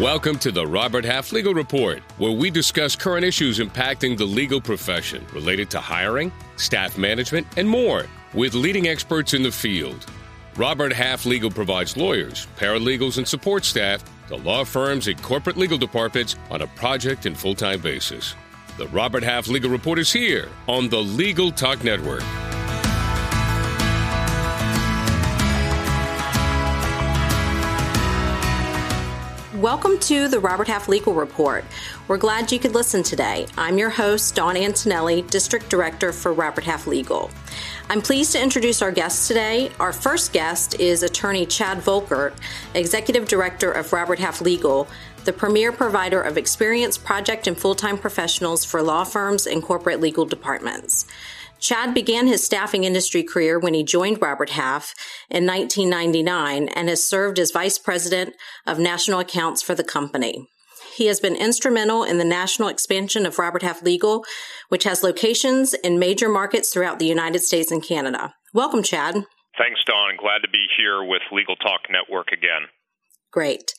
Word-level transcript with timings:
Welcome 0.00 0.38
to 0.38 0.50
the 0.50 0.66
Robert 0.66 1.04
Half 1.04 1.30
Legal 1.30 1.52
Report, 1.52 1.98
where 2.16 2.32
we 2.32 2.48
discuss 2.48 2.96
current 2.96 3.22
issues 3.22 3.58
impacting 3.58 4.16
the 4.16 4.24
legal 4.24 4.58
profession 4.58 5.26
related 5.34 5.68
to 5.72 5.78
hiring, 5.78 6.32
staff 6.56 6.96
management, 6.96 7.46
and 7.58 7.68
more 7.68 8.06
with 8.32 8.54
leading 8.54 8.88
experts 8.88 9.34
in 9.34 9.42
the 9.42 9.52
field. 9.52 10.06
Robert 10.56 10.90
Half 10.90 11.26
Legal 11.26 11.50
provides 11.50 11.98
lawyers, 11.98 12.46
paralegals, 12.56 13.18
and 13.18 13.28
support 13.28 13.66
staff 13.66 14.02
to 14.28 14.36
law 14.36 14.64
firms 14.64 15.06
and 15.06 15.22
corporate 15.22 15.58
legal 15.58 15.76
departments 15.76 16.34
on 16.50 16.62
a 16.62 16.66
project 16.68 17.26
and 17.26 17.36
full 17.36 17.54
time 17.54 17.82
basis. 17.82 18.34
The 18.78 18.88
Robert 18.88 19.22
Half 19.22 19.48
Legal 19.48 19.68
Report 19.68 19.98
is 19.98 20.10
here 20.10 20.48
on 20.66 20.88
the 20.88 21.02
Legal 21.02 21.52
Talk 21.52 21.84
Network. 21.84 22.22
Welcome 29.60 29.98
to 29.98 30.26
the 30.26 30.40
Robert 30.40 30.68
Half 30.68 30.88
Legal 30.88 31.12
Report. 31.12 31.66
We're 32.08 32.16
glad 32.16 32.50
you 32.50 32.58
could 32.58 32.72
listen 32.72 33.02
today. 33.02 33.46
I'm 33.58 33.76
your 33.76 33.90
host, 33.90 34.34
Dawn 34.34 34.56
Antonelli, 34.56 35.20
District 35.20 35.68
Director 35.68 36.14
for 36.14 36.32
Robert 36.32 36.64
Half 36.64 36.86
Legal. 36.86 37.30
I'm 37.90 38.00
pleased 38.00 38.32
to 38.32 38.42
introduce 38.42 38.80
our 38.80 38.90
guest 38.90 39.28
today. 39.28 39.70
Our 39.78 39.92
first 39.92 40.32
guest 40.32 40.80
is 40.80 41.02
attorney 41.02 41.44
Chad 41.44 41.76
Volkert, 41.76 42.32
Executive 42.74 43.28
Director 43.28 43.70
of 43.70 43.92
Robert 43.92 44.18
Half 44.18 44.40
Legal, 44.40 44.88
the 45.26 45.32
premier 45.34 45.72
provider 45.72 46.22
of 46.22 46.38
experienced 46.38 47.04
project 47.04 47.46
and 47.46 47.54
full 47.54 47.74
time 47.74 47.98
professionals 47.98 48.64
for 48.64 48.80
law 48.80 49.04
firms 49.04 49.46
and 49.46 49.62
corporate 49.62 50.00
legal 50.00 50.24
departments. 50.24 51.04
Chad 51.60 51.92
began 51.92 52.26
his 52.26 52.42
staffing 52.42 52.84
industry 52.84 53.22
career 53.22 53.58
when 53.58 53.74
he 53.74 53.84
joined 53.84 54.22
Robert 54.22 54.50
Half 54.50 54.94
in 55.28 55.46
1999 55.46 56.68
and 56.68 56.88
has 56.88 57.04
served 57.04 57.38
as 57.38 57.50
vice 57.52 57.78
president 57.78 58.34
of 58.66 58.78
national 58.78 59.20
accounts 59.20 59.62
for 59.62 59.74
the 59.74 59.84
company. 59.84 60.48
He 60.96 61.06
has 61.06 61.20
been 61.20 61.36
instrumental 61.36 62.02
in 62.02 62.18
the 62.18 62.24
national 62.24 62.68
expansion 62.68 63.26
of 63.26 63.38
Robert 63.38 63.62
Half 63.62 63.82
Legal, 63.82 64.24
which 64.68 64.84
has 64.84 65.02
locations 65.02 65.74
in 65.74 65.98
major 65.98 66.28
markets 66.28 66.72
throughout 66.72 66.98
the 66.98 67.06
United 67.06 67.40
States 67.40 67.70
and 67.70 67.82
Canada. 67.82 68.34
Welcome, 68.52 68.82
Chad. 68.82 69.14
Thanks, 69.58 69.80
Dawn. 69.86 70.16
Glad 70.18 70.40
to 70.42 70.48
be 70.50 70.66
here 70.76 71.04
with 71.04 71.22
Legal 71.30 71.56
Talk 71.56 71.82
Network 71.90 72.28
again. 72.32 72.68
Great. 73.30 73.74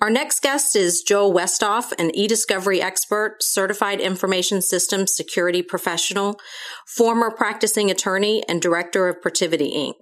Our 0.00 0.10
next 0.10 0.40
guest 0.40 0.76
is 0.76 1.02
Joel 1.02 1.32
Wuesthoff, 1.32 1.92
an 1.98 2.14
e-discovery 2.14 2.82
expert, 2.82 3.36
certified 3.40 4.00
information 4.00 4.60
systems 4.60 5.14
security 5.14 5.62
professional, 5.62 6.38
former 6.86 7.30
practicing 7.30 7.90
attorney, 7.90 8.42
and 8.48 8.60
director 8.60 9.08
of 9.08 9.20
Protiviti 9.20 9.74
Inc. 9.74 9.94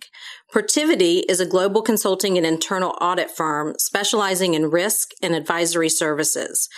Protiviti 0.53 1.23
is 1.30 1.41
a 1.41 1.47
global 1.47 1.80
consulting 1.80 2.36
and 2.36 2.47
internal 2.47 2.95
audit 3.00 3.30
firm 3.30 3.75
specializing 3.78 4.53
in 4.53 4.70
risk 4.70 5.11
and 5.23 5.34
advisory 5.34 5.89
services. 5.89 6.69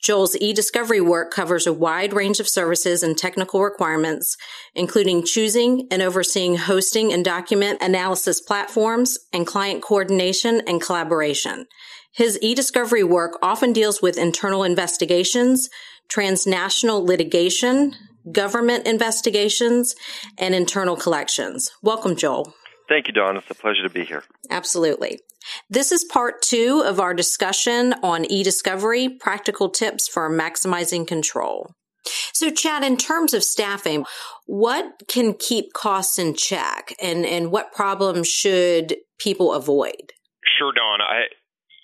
Joel's 0.00 0.36
e-discovery 0.36 1.00
work 1.00 1.32
covers 1.32 1.66
a 1.66 1.72
wide 1.72 2.12
range 2.12 2.38
of 2.38 2.48
services 2.48 3.02
and 3.02 3.16
technical 3.18 3.62
requirements, 3.62 4.36
including 4.74 5.24
choosing 5.24 5.88
and 5.90 6.02
overseeing 6.02 6.58
hosting 6.58 7.12
and 7.12 7.24
document 7.24 7.82
analysis 7.82 8.40
platforms 8.40 9.18
and 9.32 9.46
client 9.46 9.82
coordination 9.82 10.60
and 10.68 10.80
collaboration. 10.80 11.66
His 12.14 12.38
e-discovery 12.40 13.02
work 13.02 13.38
often 13.42 13.72
deals 13.72 14.00
with 14.00 14.16
internal 14.16 14.62
investigations, 14.62 15.68
transnational 16.08 17.04
litigation, 17.04 17.94
government 18.30 18.86
investigations, 18.86 19.96
and 20.38 20.54
internal 20.54 20.96
collections. 20.96 21.72
Welcome, 21.82 22.14
Joel. 22.14 22.54
Thank 22.88 23.08
you, 23.08 23.14
Dawn. 23.14 23.36
It's 23.36 23.50
a 23.50 23.54
pleasure 23.54 23.82
to 23.82 23.90
be 23.90 24.04
here. 24.04 24.22
Absolutely. 24.48 25.18
This 25.68 25.90
is 25.90 26.04
part 26.04 26.40
two 26.40 26.82
of 26.86 27.00
our 27.00 27.14
discussion 27.14 27.94
on 28.02 28.24
e-discovery, 28.26 29.08
practical 29.08 29.68
tips 29.68 30.06
for 30.06 30.30
maximizing 30.30 31.06
control. 31.06 31.74
So, 32.32 32.50
Chad, 32.50 32.84
in 32.84 32.96
terms 32.96 33.34
of 33.34 33.42
staffing, 33.42 34.04
what 34.46 35.02
can 35.08 35.34
keep 35.34 35.72
costs 35.72 36.18
in 36.18 36.34
check 36.34 36.94
and, 37.02 37.26
and 37.26 37.50
what 37.50 37.72
problems 37.72 38.28
should 38.28 38.96
people 39.18 39.52
avoid? 39.52 40.12
Sure, 40.58 40.72
Dawn. 40.72 41.00
I, 41.00 41.22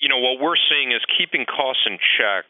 you 0.00 0.08
know, 0.08 0.18
what 0.18 0.40
we're 0.40 0.60
seeing 0.68 0.92
is 0.92 1.04
keeping 1.16 1.44
costs 1.44 1.84
in 1.86 1.98
check 2.16 2.44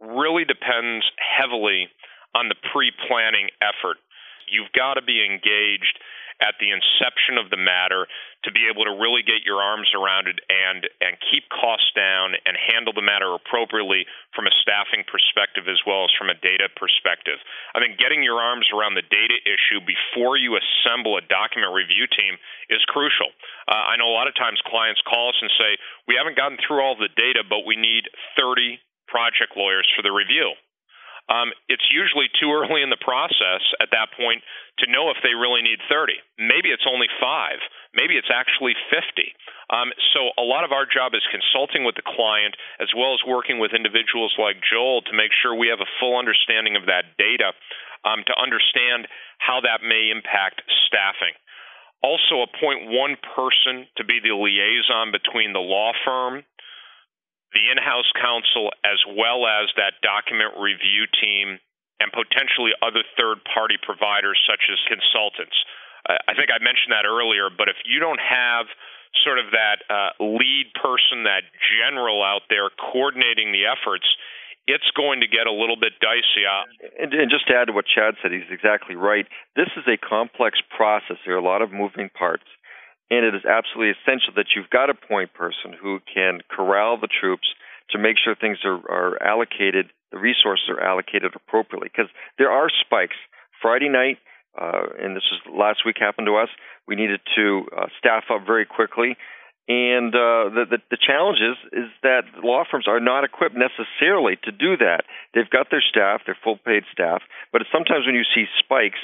really 0.00 0.44
depends 0.44 1.04
heavily 1.20 1.88
on 2.34 2.48
the 2.48 2.56
pre 2.72 2.90
planning 3.06 3.48
effort. 3.60 4.00
You've 4.48 4.72
got 4.72 4.94
to 4.94 5.02
be 5.02 5.24
engaged 5.24 6.00
at 6.40 6.58
the 6.58 6.70
inception 6.70 7.38
of 7.38 7.50
the 7.50 7.60
matter 7.60 8.06
to 8.44 8.50
be 8.52 8.68
able 8.68 8.84
to 8.84 8.94
really 8.94 9.24
get 9.24 9.46
your 9.46 9.62
arms 9.62 9.88
around 9.96 10.28
it 10.28 10.40
and 10.50 10.84
and 11.00 11.16
keep 11.30 11.48
costs 11.48 11.90
down 11.96 12.36
and 12.44 12.56
handle 12.56 12.92
the 12.92 13.04
matter 13.04 13.32
appropriately 13.32 14.04
from 14.36 14.46
a 14.46 14.54
staffing 14.60 15.04
perspective 15.08 15.64
as 15.70 15.80
well 15.86 16.04
as 16.04 16.12
from 16.16 16.28
a 16.28 16.36
data 16.38 16.68
perspective. 16.76 17.40
I 17.72 17.80
think 17.80 17.96
getting 17.96 18.22
your 18.22 18.40
arms 18.40 18.68
around 18.74 18.94
the 18.94 19.06
data 19.06 19.36
issue 19.46 19.80
before 19.84 20.36
you 20.36 20.58
assemble 20.58 21.16
a 21.16 21.24
document 21.24 21.72
review 21.72 22.04
team 22.10 22.36
is 22.68 22.84
crucial. 22.90 23.32
Uh, 23.68 23.94
I 23.94 23.96
know 23.96 24.08
a 24.08 24.16
lot 24.16 24.28
of 24.28 24.36
times 24.36 24.60
clients 24.68 25.00
call 25.08 25.32
us 25.32 25.40
and 25.40 25.50
say, 25.56 25.78
"We 26.06 26.16
haven't 26.16 26.36
gotten 26.36 26.58
through 26.58 26.82
all 26.82 26.96
the 26.96 27.12
data, 27.16 27.42
but 27.44 27.64
we 27.64 27.76
need 27.76 28.08
30 28.36 28.80
project 29.08 29.56
lawyers 29.56 29.88
for 29.96 30.02
the 30.02 30.12
review." 30.12 30.54
Um, 31.28 31.56
it's 31.72 31.88
usually 31.88 32.28
too 32.36 32.52
early 32.52 32.84
in 32.84 32.92
the 32.92 33.00
process 33.00 33.64
at 33.80 33.88
that 33.96 34.12
point 34.12 34.44
to 34.84 34.90
know 34.90 35.08
if 35.08 35.16
they 35.24 35.32
really 35.32 35.64
need 35.64 35.80
30. 35.88 36.12
Maybe 36.36 36.68
it's 36.68 36.84
only 36.84 37.08
five. 37.16 37.64
Maybe 37.96 38.20
it's 38.20 38.28
actually 38.28 38.76
50. 38.92 39.32
Um, 39.72 39.88
so 40.12 40.36
a 40.36 40.44
lot 40.44 40.68
of 40.68 40.72
our 40.76 40.84
job 40.84 41.16
is 41.16 41.24
consulting 41.32 41.88
with 41.88 41.96
the 41.96 42.04
client 42.04 42.60
as 42.76 42.92
well 42.92 43.16
as 43.16 43.24
working 43.24 43.56
with 43.56 43.72
individuals 43.72 44.36
like 44.36 44.60
Joel 44.60 45.00
to 45.08 45.16
make 45.16 45.32
sure 45.32 45.56
we 45.56 45.72
have 45.72 45.80
a 45.80 45.94
full 45.96 46.20
understanding 46.20 46.76
of 46.76 46.84
that 46.92 47.16
data 47.16 47.56
um, 48.04 48.20
to 48.28 48.34
understand 48.36 49.08
how 49.40 49.64
that 49.64 49.80
may 49.80 50.12
impact 50.12 50.60
staffing. 50.84 51.32
Also, 52.04 52.44
appoint 52.44 52.92
one 52.92 53.16
person 53.32 53.88
to 53.96 54.04
be 54.04 54.20
the 54.20 54.36
liaison 54.36 55.08
between 55.08 55.56
the 55.56 55.64
law 55.64 55.96
firm 56.04 56.44
the 57.54 57.70
in 57.70 57.78
house 57.78 58.10
counsel, 58.18 58.74
as 58.82 58.98
well 59.14 59.46
as 59.46 59.70
that 59.78 60.02
document 60.02 60.58
review 60.58 61.06
team 61.22 61.58
and 62.02 62.10
potentially 62.10 62.74
other 62.82 63.06
third 63.14 63.38
party 63.46 63.78
providers 63.78 64.36
such 64.44 64.66
as 64.68 64.78
consultants. 64.90 65.54
I 66.04 66.36
think 66.36 66.52
I 66.52 66.60
mentioned 66.60 66.92
that 66.92 67.08
earlier, 67.08 67.48
but 67.48 67.72
if 67.72 67.80
you 67.88 67.96
don't 67.96 68.20
have 68.20 68.68
sort 69.24 69.38
of 69.38 69.56
that 69.56 69.80
uh, 69.88 70.12
lead 70.20 70.68
person, 70.76 71.24
that 71.24 71.48
general 71.64 72.20
out 72.20 72.44
there 72.50 72.68
coordinating 72.68 73.56
the 73.56 73.64
efforts, 73.64 74.04
it's 74.66 74.88
going 74.96 75.20
to 75.20 75.28
get 75.28 75.46
a 75.46 75.52
little 75.52 75.76
bit 75.76 75.96
dicey. 76.00 76.44
And, 77.00 77.12
and, 77.12 77.30
just 77.30 77.48
to 77.48 77.54
add 77.54 77.68
to 77.68 77.72
what 77.72 77.84
Chad 77.88 78.16
said, 78.20 78.32
he's 78.32 78.48
exactly 78.50 78.96
right. 78.96 79.24
This 79.56 79.68
is 79.76 79.84
a 79.88 79.96
complex 79.96 80.58
process. 80.76 81.16
There 81.24 81.36
are 81.36 81.40
a 81.40 81.44
lot 81.44 81.62
of 81.62 81.72
moving 81.72 82.10
parts. 82.12 82.44
And 83.10 83.24
it 83.24 83.34
is 83.34 83.44
absolutely 83.44 83.94
essential 84.00 84.32
that 84.36 84.56
you've 84.56 84.70
got 84.70 84.88
a 84.88 84.94
point 84.94 85.34
person 85.34 85.76
who 85.76 86.00
can 86.12 86.40
corral 86.48 86.98
the 86.98 87.08
troops 87.08 87.46
to 87.90 87.98
make 87.98 88.16
sure 88.16 88.34
things 88.34 88.58
are, 88.64 88.80
are 88.88 89.22
allocated, 89.22 89.92
the 90.10 90.18
resources 90.18 90.68
are 90.70 90.80
allocated 90.80 91.34
appropriately. 91.34 91.90
Because 91.92 92.10
there 92.38 92.50
are 92.50 92.68
spikes. 92.68 93.16
Friday 93.60 93.88
night, 93.88 94.18
uh, 94.60 94.88
and 94.98 95.16
this 95.16 95.24
was 95.32 95.40
last 95.52 95.84
week 95.86 95.96
happened 95.98 96.26
to 96.26 96.36
us, 96.36 96.48
we 96.88 96.96
needed 96.96 97.20
to 97.36 97.66
uh, 97.76 97.86
staff 97.98 98.24
up 98.30 98.46
very 98.46 98.66
quickly. 98.66 99.16
And 99.66 100.12
uh, 100.12 100.52
the, 100.52 100.64
the 100.68 100.78
the 100.92 101.00
challenge 101.00 101.40
is 101.40 101.56
is 101.72 101.88
that 102.02 102.28
law 102.44 102.64
firms 102.70 102.84
are 102.86 103.00
not 103.00 103.24
equipped 103.24 103.56
necessarily 103.56 104.36
to 104.44 104.52
do 104.52 104.76
that. 104.76 105.08
They've 105.32 105.48
got 105.48 105.70
their 105.70 105.80
staff, 105.80 106.20
their 106.26 106.36
full 106.44 106.58
paid 106.60 106.84
staff, 106.92 107.22
but 107.50 107.64
sometimes 107.72 108.04
when 108.04 108.14
you 108.14 108.28
see 108.34 108.44
spikes 108.60 109.00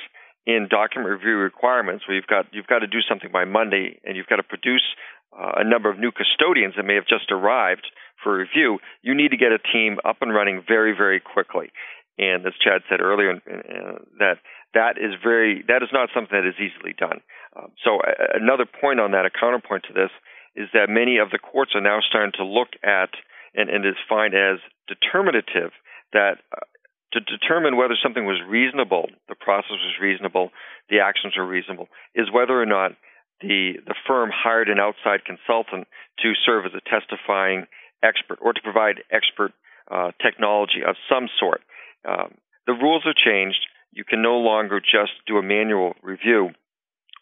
in 0.46 0.68
document 0.70 1.10
review 1.10 1.36
requirements 1.36 2.06
where 2.06 2.16
you've 2.16 2.26
got 2.26 2.46
you've 2.52 2.66
got 2.66 2.80
to 2.80 2.86
do 2.86 3.00
something 3.08 3.30
by 3.32 3.44
Monday 3.44 4.00
and 4.04 4.16
you've 4.16 4.26
got 4.26 4.36
to 4.36 4.42
produce 4.42 4.84
uh, 5.32 5.62
a 5.62 5.64
number 5.64 5.90
of 5.90 5.98
new 5.98 6.10
custodians 6.10 6.74
that 6.76 6.84
may 6.84 6.94
have 6.94 7.06
just 7.06 7.30
arrived 7.30 7.86
for 8.22 8.36
review, 8.36 8.78
you 9.02 9.14
need 9.14 9.30
to 9.30 9.36
get 9.36 9.52
a 9.52 9.58
team 9.58 9.98
up 10.04 10.18
and 10.20 10.34
running 10.34 10.62
very 10.66 10.96
very 10.96 11.20
quickly. 11.20 11.70
And 12.18 12.44
as 12.46 12.52
Chad 12.62 12.82
said 12.88 13.00
earlier, 13.00 13.32
uh, 13.32 14.04
that 14.18 14.38
that 14.74 14.98
is 14.98 15.14
very 15.22 15.64
that 15.68 15.82
is 15.82 15.90
not 15.92 16.10
something 16.14 16.36
that 16.36 16.48
is 16.48 16.58
easily 16.60 16.94
done. 16.98 17.20
Um, 17.56 17.72
so 17.84 18.00
uh, 18.00 18.34
another 18.34 18.66
point 18.66 19.00
on 19.00 19.12
that, 19.12 19.24
a 19.24 19.30
counterpoint 19.30 19.84
to 19.88 19.92
this, 19.92 20.10
is 20.56 20.68
that 20.72 20.88
many 20.88 21.18
of 21.18 21.30
the 21.30 21.38
courts 21.38 21.72
are 21.74 21.80
now 21.80 22.00
starting 22.00 22.32
to 22.36 22.44
look 22.44 22.68
at 22.82 23.10
and, 23.54 23.68
and 23.68 23.84
is 23.84 23.98
find 24.08 24.34
as 24.34 24.58
determinative 24.86 25.72
that 26.12 26.38
uh, 26.52 26.60
to 27.12 27.20
determine 27.20 27.76
whether 27.76 27.94
something 28.00 28.24
was 28.24 28.40
reasonable, 28.46 29.08
the 29.28 29.34
process 29.34 29.70
was 29.82 29.96
reasonable, 30.00 30.50
the 30.88 31.00
actions 31.00 31.34
were 31.36 31.46
reasonable, 31.46 31.88
is 32.14 32.30
whether 32.32 32.60
or 32.60 32.66
not 32.66 32.92
the 33.40 33.74
the 33.86 33.94
firm 34.06 34.30
hired 34.32 34.68
an 34.68 34.78
outside 34.78 35.24
consultant 35.24 35.88
to 36.20 36.32
serve 36.44 36.66
as 36.66 36.72
a 36.74 36.84
testifying 36.88 37.66
expert 38.02 38.38
or 38.40 38.52
to 38.52 38.60
provide 38.62 39.02
expert 39.10 39.52
uh, 39.90 40.12
technology 40.22 40.82
of 40.86 40.96
some 41.08 41.28
sort. 41.38 41.62
Um, 42.08 42.34
the 42.66 42.72
rules 42.72 43.02
have 43.04 43.16
changed. 43.16 43.60
You 43.92 44.04
can 44.04 44.22
no 44.22 44.38
longer 44.38 44.80
just 44.80 45.12
do 45.26 45.38
a 45.38 45.42
manual 45.42 45.94
review 46.02 46.50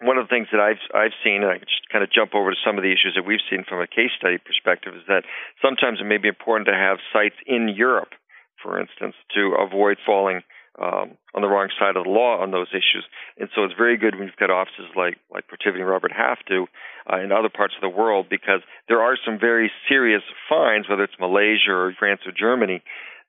one 0.01 0.17
of 0.17 0.27
the 0.27 0.31
things 0.31 0.49
that 0.53 0.63
I've 0.63 0.83
I've 0.95 1.17
seen, 1.25 1.43
and 1.43 1.51
I 1.51 1.59
can 1.59 1.67
just 1.67 1.91
kind 1.91 2.05
of 2.05 2.11
jump 2.13 2.35
over 2.35 2.51
to 2.51 2.65
some 2.65 2.79
of 2.79 2.83
the 2.83 2.95
issues 2.95 3.19
that 3.19 3.27
we've 3.27 3.43
seen 3.51 3.65
from 3.67 3.83
a 3.83 3.87
case 3.87 4.15
study 4.17 4.39
perspective, 4.39 4.95
is 4.95 5.03
that 5.09 5.27
sometimes 5.63 5.99
it 6.01 6.07
may 6.07 6.19
be 6.19 6.31
important 6.31 6.67
to 6.71 6.75
have 6.75 7.03
sites 7.13 7.39
in 7.47 7.69
Europe, 7.69 8.15
for 8.63 8.81
instance, 8.81 9.15
to 9.35 9.55
avoid 9.59 9.99
falling 10.05 10.43
um, 10.79 11.19
on 11.35 11.43
the 11.43 11.49
wrong 11.49 11.69
side 11.79 11.97
of 11.97 12.05
the 12.05 12.11
law 12.11 12.39
on 12.39 12.51
those 12.51 12.71
issues. 12.71 13.05
And 13.37 13.49
so 13.55 13.65
it's 13.65 13.75
very 13.75 13.97
good 13.97 14.15
when 14.15 14.29
you've 14.29 14.37
got 14.39 14.51
offices 14.51 14.87
like 14.95 15.19
like 15.33 15.45
Protiviti 15.51 15.83
and 15.83 15.89
Robert 15.89 16.13
Half 16.13 16.39
do 16.47 16.67
uh, 17.11 17.19
in 17.19 17.33
other 17.33 17.51
parts 17.51 17.75
of 17.75 17.83
the 17.83 17.91
world 17.91 18.27
because 18.31 18.63
there 18.89 19.03
are 19.03 19.17
some 19.19 19.39
very 19.41 19.71
serious 19.89 20.23
fines, 20.49 20.89
whether 20.89 21.03
it's 21.03 21.19
Malaysia 21.19 21.73
or 21.75 21.93
France 21.99 22.21
or 22.27 22.33
Germany, 22.33 22.83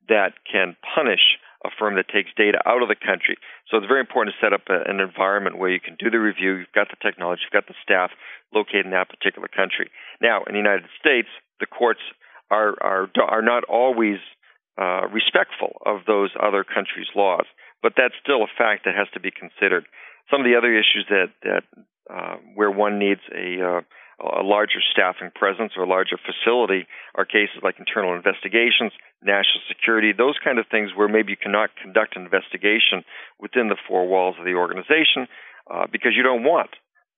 that 0.08 0.34
can 0.46 0.76
punish 0.96 1.42
a 1.66 1.70
firm 1.78 1.96
that 1.96 2.08
takes 2.08 2.30
data 2.38 2.58
out 2.66 2.82
of 2.82 2.88
the 2.88 2.96
country. 2.96 3.36
So 3.68 3.78
it's 3.78 3.88
very 3.88 4.00
important 4.00 4.36
to 4.36 4.46
set 4.46 4.54
up 4.54 4.70
a, 4.70 4.88
an 4.90 5.02
environment 5.02 5.58
where 5.58 5.70
you 5.70 5.82
can 5.82 5.98
do 6.00 6.10
the 6.10 6.20
review, 6.20 6.56
you've 6.64 6.72
got 6.74 6.88
the 6.88 7.02
technology, 7.02 7.42
you've 7.44 7.52
got 7.52 7.68
the 7.68 7.76
staff 7.84 8.12
located 8.54 8.86
in 8.86 8.92
that 8.96 9.10
particular 9.10 9.50
country. 9.50 9.92
Now, 10.22 10.44
in 10.48 10.54
the 10.54 10.62
United 10.62 10.88
States, 11.00 11.28
the 11.60 11.66
courts 11.66 12.00
are 12.50 12.78
are 12.82 13.10
are 13.28 13.42
not 13.42 13.64
always 13.66 14.18
uh, 14.80 15.08
respectful 15.12 15.82
of 15.86 16.06
those 16.08 16.32
other 16.42 16.64
countries' 16.64 17.12
laws, 17.16 17.46
but 17.84 17.94
that's 17.98 18.16
still 18.24 18.44
a 18.44 18.52
fact 18.58 18.86
that 18.86 18.96
has 18.96 19.08
to 19.14 19.20
be 19.20 19.32
considered. 19.32 19.86
Some 20.32 20.42
of 20.42 20.48
the 20.48 20.56
other 20.56 20.72
issues 20.72 21.06
that 21.10 21.34
that 21.44 21.64
uh, 22.10 22.38
where 22.56 22.72
one 22.72 22.98
needs 22.98 23.22
a 23.36 23.60
uh, 23.60 23.82
a 24.20 24.44
larger 24.44 24.80
staffing 24.92 25.32
presence 25.34 25.74
or 25.78 25.84
a 25.84 25.90
larger 25.90 26.18
facility 26.20 26.88
are 27.16 27.26
cases 27.26 27.64
like 27.64 27.80
internal 27.80 28.16
investigations, 28.16 28.92
national 29.24 29.64
security, 29.68 30.12
those 30.12 30.36
kind 30.44 30.60
of 30.60 30.66
things 30.68 30.92
where 30.96 31.08
maybe 31.08 31.32
you 31.32 31.38
cannot 31.38 31.70
conduct 31.82 32.16
an 32.16 32.24
investigation 32.24 33.04
within 33.40 33.70
the 33.70 33.80
four 33.88 34.08
walls 34.08 34.36
of 34.38 34.46
the 34.46 34.56
organization 34.56 35.28
uh, 35.72 35.88
because 35.92 36.12
you 36.16 36.24
don't 36.24 36.44
want 36.44 36.70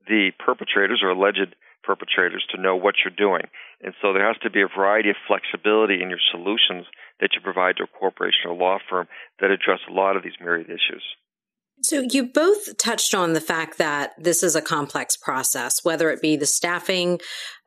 the 0.07 0.31
perpetrators 0.37 1.01
or 1.01 1.09
alleged 1.09 1.55
perpetrators 1.91 2.45
to 2.49 2.61
know 2.61 2.75
what 2.75 2.95
you're 3.03 3.15
doing. 3.15 3.43
And 3.81 3.93
so 4.01 4.13
there 4.13 4.25
has 4.25 4.37
to 4.43 4.49
be 4.49 4.61
a 4.61 4.67
variety 4.67 5.09
of 5.09 5.15
flexibility 5.27 6.01
in 6.01 6.09
your 6.09 6.19
solutions 6.31 6.85
that 7.19 7.31
you 7.33 7.41
provide 7.41 7.77
to 7.77 7.83
a 7.83 7.87
corporation 7.87 8.49
or 8.49 8.55
law 8.55 8.77
firm 8.89 9.07
that 9.39 9.51
address 9.51 9.79
a 9.89 9.93
lot 9.93 10.15
of 10.15 10.23
these 10.23 10.39
myriad 10.39 10.67
issues. 10.67 11.03
So 11.83 12.05
you 12.11 12.27
both 12.27 12.77
touched 12.77 13.13
on 13.15 13.33
the 13.33 13.41
fact 13.41 13.77
that 13.79 14.11
this 14.17 14.43
is 14.43 14.55
a 14.55 14.61
complex 14.61 15.17
process, 15.17 15.83
whether 15.83 16.11
it 16.11 16.21
be 16.21 16.35
the 16.35 16.45
staffing, 16.45 17.19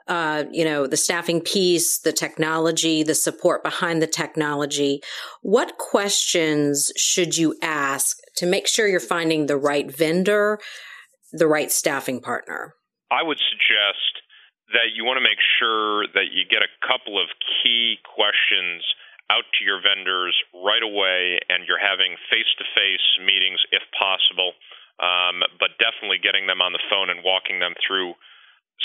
uh, 0.06 0.44
you 0.53 0.65
know, 0.65 0.87
the 0.87 0.97
staffing 0.97 1.41
piece, 1.41 1.99
the 1.99 2.12
technology, 2.12 3.03
the 3.03 3.15
support 3.15 3.65
behind 3.65 4.00
the 4.00 4.06
technology. 4.06 5.00
What 5.43 5.79
questions 5.79 6.93
should 6.97 7.37
you 7.37 7.56
ask 7.61 8.17
to 8.37 8.47
make 8.47 8.69
sure 8.69 8.87
you're 8.87 9.00
finding 9.00 9.47
the 9.47 9.56
right 9.56 9.91
vendor, 9.91 10.61
the 11.32 11.49
right 11.49 11.73
staffing 11.73 12.21
partner? 12.21 12.75
I 13.10 13.22
would 13.22 13.40
suggest 13.50 14.24
that 14.72 14.96
you 14.96 15.04
want 15.04 15.20
to 15.20 15.24
make 15.24 15.40
sure 15.60 16.08
that 16.16 16.32
you 16.32 16.48
get 16.48 16.64
a 16.64 16.72
couple 16.80 17.20
of 17.20 17.28
key 17.60 18.00
questions 18.04 18.84
out 19.32 19.44
to 19.56 19.64
your 19.64 19.80
vendors 19.80 20.36
right 20.52 20.82
away 20.84 21.40
and 21.48 21.64
you're 21.64 21.80
having 21.80 22.16
face 22.28 22.48
to 22.60 22.64
face 22.76 23.06
meetings 23.20 23.60
if 23.72 23.84
possible, 23.96 24.52
um, 25.00 25.40
but 25.60 25.76
definitely 25.80 26.20
getting 26.20 26.48
them 26.48 26.60
on 26.60 26.72
the 26.72 26.82
phone 26.88 27.08
and 27.08 27.24
walking 27.24 27.60
them 27.60 27.76
through 27.80 28.16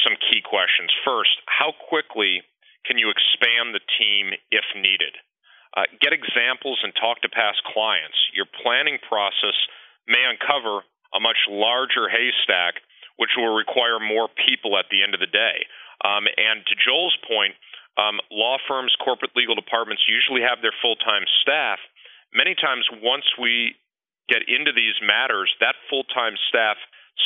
some 0.03 0.15
key 0.29 0.39
questions. 0.43 0.91
First, 1.03 1.35
how 1.47 1.71
quickly 1.75 2.43
can 2.85 2.97
you 2.97 3.11
expand 3.11 3.75
the 3.75 3.83
team 3.99 4.31
if 4.51 4.63
needed? 4.75 5.15
Uh, 5.75 5.85
get 6.01 6.15
examples 6.15 6.79
and 6.83 6.95
talk 6.95 7.21
to 7.21 7.29
past 7.29 7.61
clients. 7.67 8.17
Your 8.33 8.47
planning 8.63 8.97
process 9.07 9.55
may 10.07 10.23
uncover 10.25 10.81
a 11.13 11.19
much 11.19 11.37
larger 11.47 12.09
haystack, 12.09 12.81
which 13.19 13.35
will 13.35 13.51
require 13.51 13.99
more 13.99 14.31
people 14.47 14.79
at 14.79 14.87
the 14.87 15.03
end 15.03 15.13
of 15.13 15.19
the 15.19 15.27
day. 15.27 15.67
Um, 15.99 16.23
and 16.31 16.63
to 16.63 16.73
Joel's 16.79 17.19
point, 17.27 17.53
um, 17.99 18.23
law 18.31 18.55
firms, 18.63 18.95
corporate 19.03 19.35
legal 19.35 19.59
departments 19.59 20.07
usually 20.07 20.39
have 20.39 20.63
their 20.63 20.73
full 20.81 20.95
time 20.95 21.27
staff. 21.43 21.83
Many 22.31 22.55
times, 22.55 22.87
once 23.03 23.27
we 23.35 23.75
get 24.31 24.47
into 24.47 24.71
these 24.71 24.95
matters, 25.03 25.51
that 25.59 25.75
full 25.91 26.07
time 26.07 26.39
staff 26.47 26.79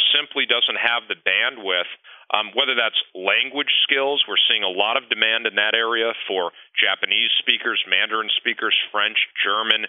simply 0.09 0.49
doesn't 0.49 0.81
have 0.81 1.05
the 1.05 1.19
bandwidth. 1.21 1.91
Um, 2.33 2.49
whether 2.57 2.73
that's 2.73 2.97
language 3.13 3.69
skills, 3.85 4.25
we're 4.25 4.41
seeing 4.49 4.65
a 4.65 4.71
lot 4.71 4.97
of 4.97 5.05
demand 5.05 5.45
in 5.45 5.53
that 5.61 5.77
area 5.77 6.17
for 6.25 6.49
Japanese 6.73 7.29
speakers, 7.37 7.77
Mandarin 7.85 8.33
speakers, 8.41 8.73
French, 8.89 9.21
German, 9.37 9.85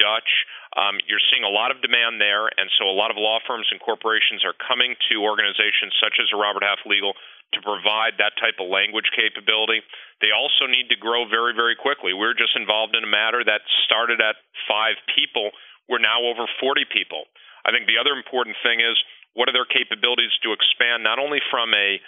Dutch. 0.00 0.48
Um, 0.72 0.96
you're 1.04 1.22
seeing 1.28 1.44
a 1.44 1.52
lot 1.52 1.68
of 1.68 1.84
demand 1.84 2.16
there, 2.16 2.48
and 2.48 2.72
so 2.80 2.88
a 2.88 2.96
lot 2.96 3.12
of 3.12 3.20
law 3.20 3.44
firms 3.44 3.68
and 3.68 3.76
corporations 3.76 4.40
are 4.48 4.56
coming 4.56 4.96
to 5.12 5.20
organizations 5.20 5.92
such 6.00 6.16
as 6.16 6.32
Robert 6.32 6.64
Half 6.64 6.88
Legal 6.88 7.12
to 7.52 7.60
provide 7.60 8.16
that 8.16 8.38
type 8.40 8.62
of 8.62 8.72
language 8.72 9.10
capability. 9.12 9.84
They 10.22 10.32
also 10.32 10.70
need 10.70 10.88
to 10.88 10.96
grow 10.96 11.26
very, 11.28 11.52
very 11.52 11.74
quickly. 11.74 12.14
We're 12.14 12.38
just 12.38 12.56
involved 12.56 12.96
in 12.96 13.04
a 13.04 13.10
matter 13.10 13.42
that 13.44 13.66
started 13.84 14.22
at 14.22 14.40
five 14.70 14.96
people. 15.12 15.50
We're 15.90 16.02
now 16.02 16.22
over 16.24 16.46
40 16.62 16.86
people. 16.88 17.26
I 17.66 17.74
think 17.74 17.90
the 17.90 17.98
other 17.98 18.14
important 18.14 18.56
thing 18.62 18.80
is 18.80 18.96
what 19.34 19.50
are 19.50 19.56
their 19.56 19.68
capabilities 19.68 20.32
to 20.46 20.54
expand 20.54 21.02
not 21.02 21.18
only 21.18 21.42
from 21.50 21.74
a 21.74 21.98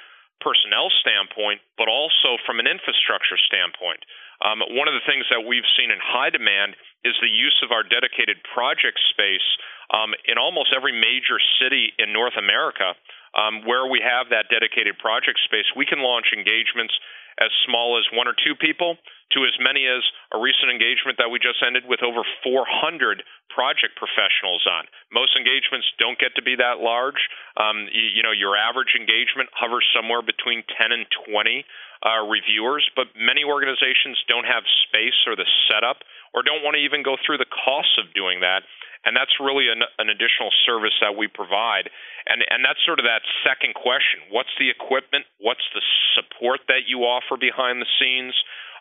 personnel 0.42 0.90
standpoint, 1.02 1.62
but 1.78 1.86
also 1.86 2.34
from 2.46 2.58
an 2.58 2.66
infrastructure 2.66 3.38
standpoint. 3.38 4.02
Um, 4.42 4.58
one 4.74 4.90
of 4.90 4.94
the 4.94 5.06
things 5.06 5.24
that 5.30 5.46
we've 5.46 5.66
seen 5.78 5.94
in 5.94 6.02
high 6.02 6.30
demand 6.30 6.74
is 7.06 7.14
the 7.22 7.30
use 7.30 7.56
of 7.62 7.70
our 7.70 7.86
dedicated 7.86 8.42
project 8.42 8.98
space 9.14 9.46
um, 9.94 10.14
in 10.26 10.38
almost 10.38 10.74
every 10.74 10.92
major 10.92 11.38
city 11.62 11.94
in 11.98 12.12
North 12.12 12.34
America. 12.38 12.94
Um, 13.32 13.64
where 13.64 13.88
we 13.88 13.96
have 14.04 14.28
that 14.28 14.52
dedicated 14.52 15.00
project 15.00 15.40
space, 15.48 15.64
we 15.72 15.88
can 15.88 16.04
launch 16.04 16.36
engagements 16.36 16.92
as 17.40 17.50
small 17.64 17.98
as 17.98 18.04
one 18.12 18.28
or 18.28 18.36
two 18.36 18.54
people 18.56 18.96
to 19.32 19.44
as 19.48 19.56
many 19.60 19.88
as 19.88 20.04
a 20.32 20.38
recent 20.38 20.68
engagement 20.68 21.16
that 21.16 21.32
we 21.32 21.40
just 21.40 21.60
ended 21.64 21.88
with 21.88 22.04
over 22.04 22.20
400 22.44 23.24
project 23.48 23.96
professionals 23.96 24.64
on. 24.68 24.84
Most 25.12 25.36
engagements 25.36 25.88
don't 25.96 26.20
get 26.20 26.36
to 26.36 26.44
be 26.44 26.56
that 26.56 26.84
large. 26.84 27.28
Um, 27.56 27.88
you, 27.88 28.20
you, 28.20 28.22
know, 28.22 28.32
your 28.32 28.56
average 28.56 28.92
engagement 28.96 29.48
hovers 29.56 29.84
somewhere 29.96 30.20
between 30.20 30.64
10 30.76 30.92
and 30.92 31.08
20 31.28 31.64
uh, 32.02 32.26
reviewers, 32.28 32.84
but 32.96 33.08
many 33.16 33.44
organizations 33.44 34.20
don't 34.28 34.48
have 34.48 34.64
space 34.88 35.16
or 35.24 35.36
the 35.36 35.48
setup 35.68 36.04
or 36.34 36.42
don't 36.42 36.64
want 36.64 36.74
to 36.74 36.82
even 36.82 37.02
go 37.02 37.16
through 37.20 37.38
the 37.38 37.48
costs 37.48 38.00
of 38.00 38.12
doing 38.14 38.40
that 38.40 38.64
and 39.04 39.16
that's 39.16 39.34
really 39.42 39.66
an, 39.66 39.82
an 39.98 40.08
additional 40.08 40.50
service 40.62 40.94
that 41.02 41.18
we 41.18 41.26
provide. 41.26 41.90
And 42.26 42.42
and 42.46 42.62
that's 42.62 42.78
sort 42.86 43.02
of 43.02 43.06
that 43.06 43.26
second 43.42 43.74
question: 43.74 44.30
What's 44.30 44.54
the 44.58 44.70
equipment? 44.70 45.26
What's 45.42 45.66
the 45.74 45.82
support 46.14 46.62
that 46.70 46.86
you 46.86 47.02
offer 47.02 47.36
behind 47.36 47.82
the 47.82 47.90
scenes? 47.98 48.34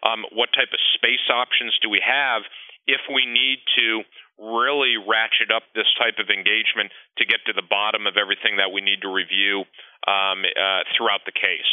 Um, 0.06 0.26
what 0.34 0.50
type 0.54 0.74
of 0.74 0.82
space 0.98 1.26
options 1.30 1.78
do 1.82 1.90
we 1.90 2.02
have 2.02 2.42
if 2.90 3.02
we 3.06 3.26
need 3.30 3.62
to 3.78 4.02
really 4.42 4.98
ratchet 4.98 5.54
up 5.54 5.62
this 5.78 5.86
type 6.02 6.18
of 6.18 6.34
engagement 6.34 6.90
to 7.22 7.26
get 7.30 7.38
to 7.46 7.54
the 7.54 7.62
bottom 7.62 8.10
of 8.10 8.18
everything 8.18 8.58
that 8.58 8.74
we 8.74 8.82
need 8.82 9.06
to 9.06 9.10
review 9.10 9.62
um, 10.10 10.42
uh, 10.42 10.82
throughout 10.98 11.22
the 11.30 11.34
case? 11.34 11.70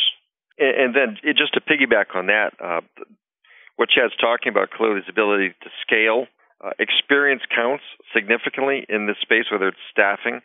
And, 0.61 0.93
then 0.93 1.17
just 1.39 1.55
to 1.55 1.61
piggyback 1.63 2.13
on 2.19 2.27
that, 2.27 2.53
uh, 2.61 2.83
what 3.79 3.89
Chad's 3.89 4.19
talking 4.19 4.51
about 4.51 4.75
clearly 4.75 4.99
is 4.99 5.07
ability 5.09 5.55
to 5.63 5.71
scale 5.87 6.27
uh, 6.59 6.75
experience 6.83 7.43
counts 7.55 7.85
significantly 8.13 8.85
in 8.89 9.07
this 9.07 9.17
space, 9.23 9.47
whether 9.53 9.69
it's 9.69 9.85
staffing, 9.87 10.43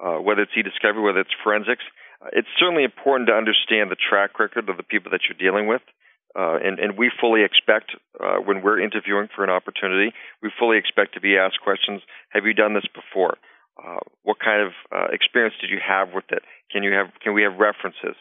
uh, 0.00 0.16
whether 0.16 0.40
it's 0.40 0.56
e-discovery, 0.56 1.04
whether 1.04 1.20
it's 1.20 1.36
forensics. 1.44 1.84
Uh, 2.24 2.32
it's 2.32 2.48
certainly 2.58 2.82
important 2.82 3.28
to 3.28 3.36
understand 3.36 3.92
the 3.92 4.00
track 4.00 4.40
record 4.40 4.70
of 4.70 4.78
the 4.78 4.82
people 4.82 5.12
that 5.12 5.20
you're 5.28 5.36
dealing 5.36 5.68
with. 5.68 5.84
Uh, 6.32 6.56
and, 6.64 6.78
and, 6.78 6.96
we 6.96 7.10
fully 7.20 7.42
expect 7.42 7.90
uh, 8.22 8.36
when 8.38 8.62
we're 8.62 8.80
interviewing 8.80 9.28
for 9.34 9.42
an 9.42 9.50
opportunity, 9.50 10.14
we 10.40 10.50
fully 10.56 10.78
expect 10.78 11.12
to 11.12 11.20
be 11.20 11.36
asked 11.36 11.60
questions. 11.60 12.00
Have 12.30 12.46
you 12.46 12.54
done 12.54 12.72
this 12.72 12.86
before? 12.94 13.36
Uh, 13.76 13.98
what 14.22 14.38
kind 14.38 14.62
of 14.62 14.72
experience 15.12 15.56
did 15.60 15.70
you 15.70 15.80
have 15.84 16.14
with 16.14 16.30
it? 16.30 16.42
Can 16.70 16.84
you 16.84 16.92
have? 16.92 17.08
Can 17.20 17.34
we 17.34 17.42
have 17.42 17.58
references? 17.58 18.14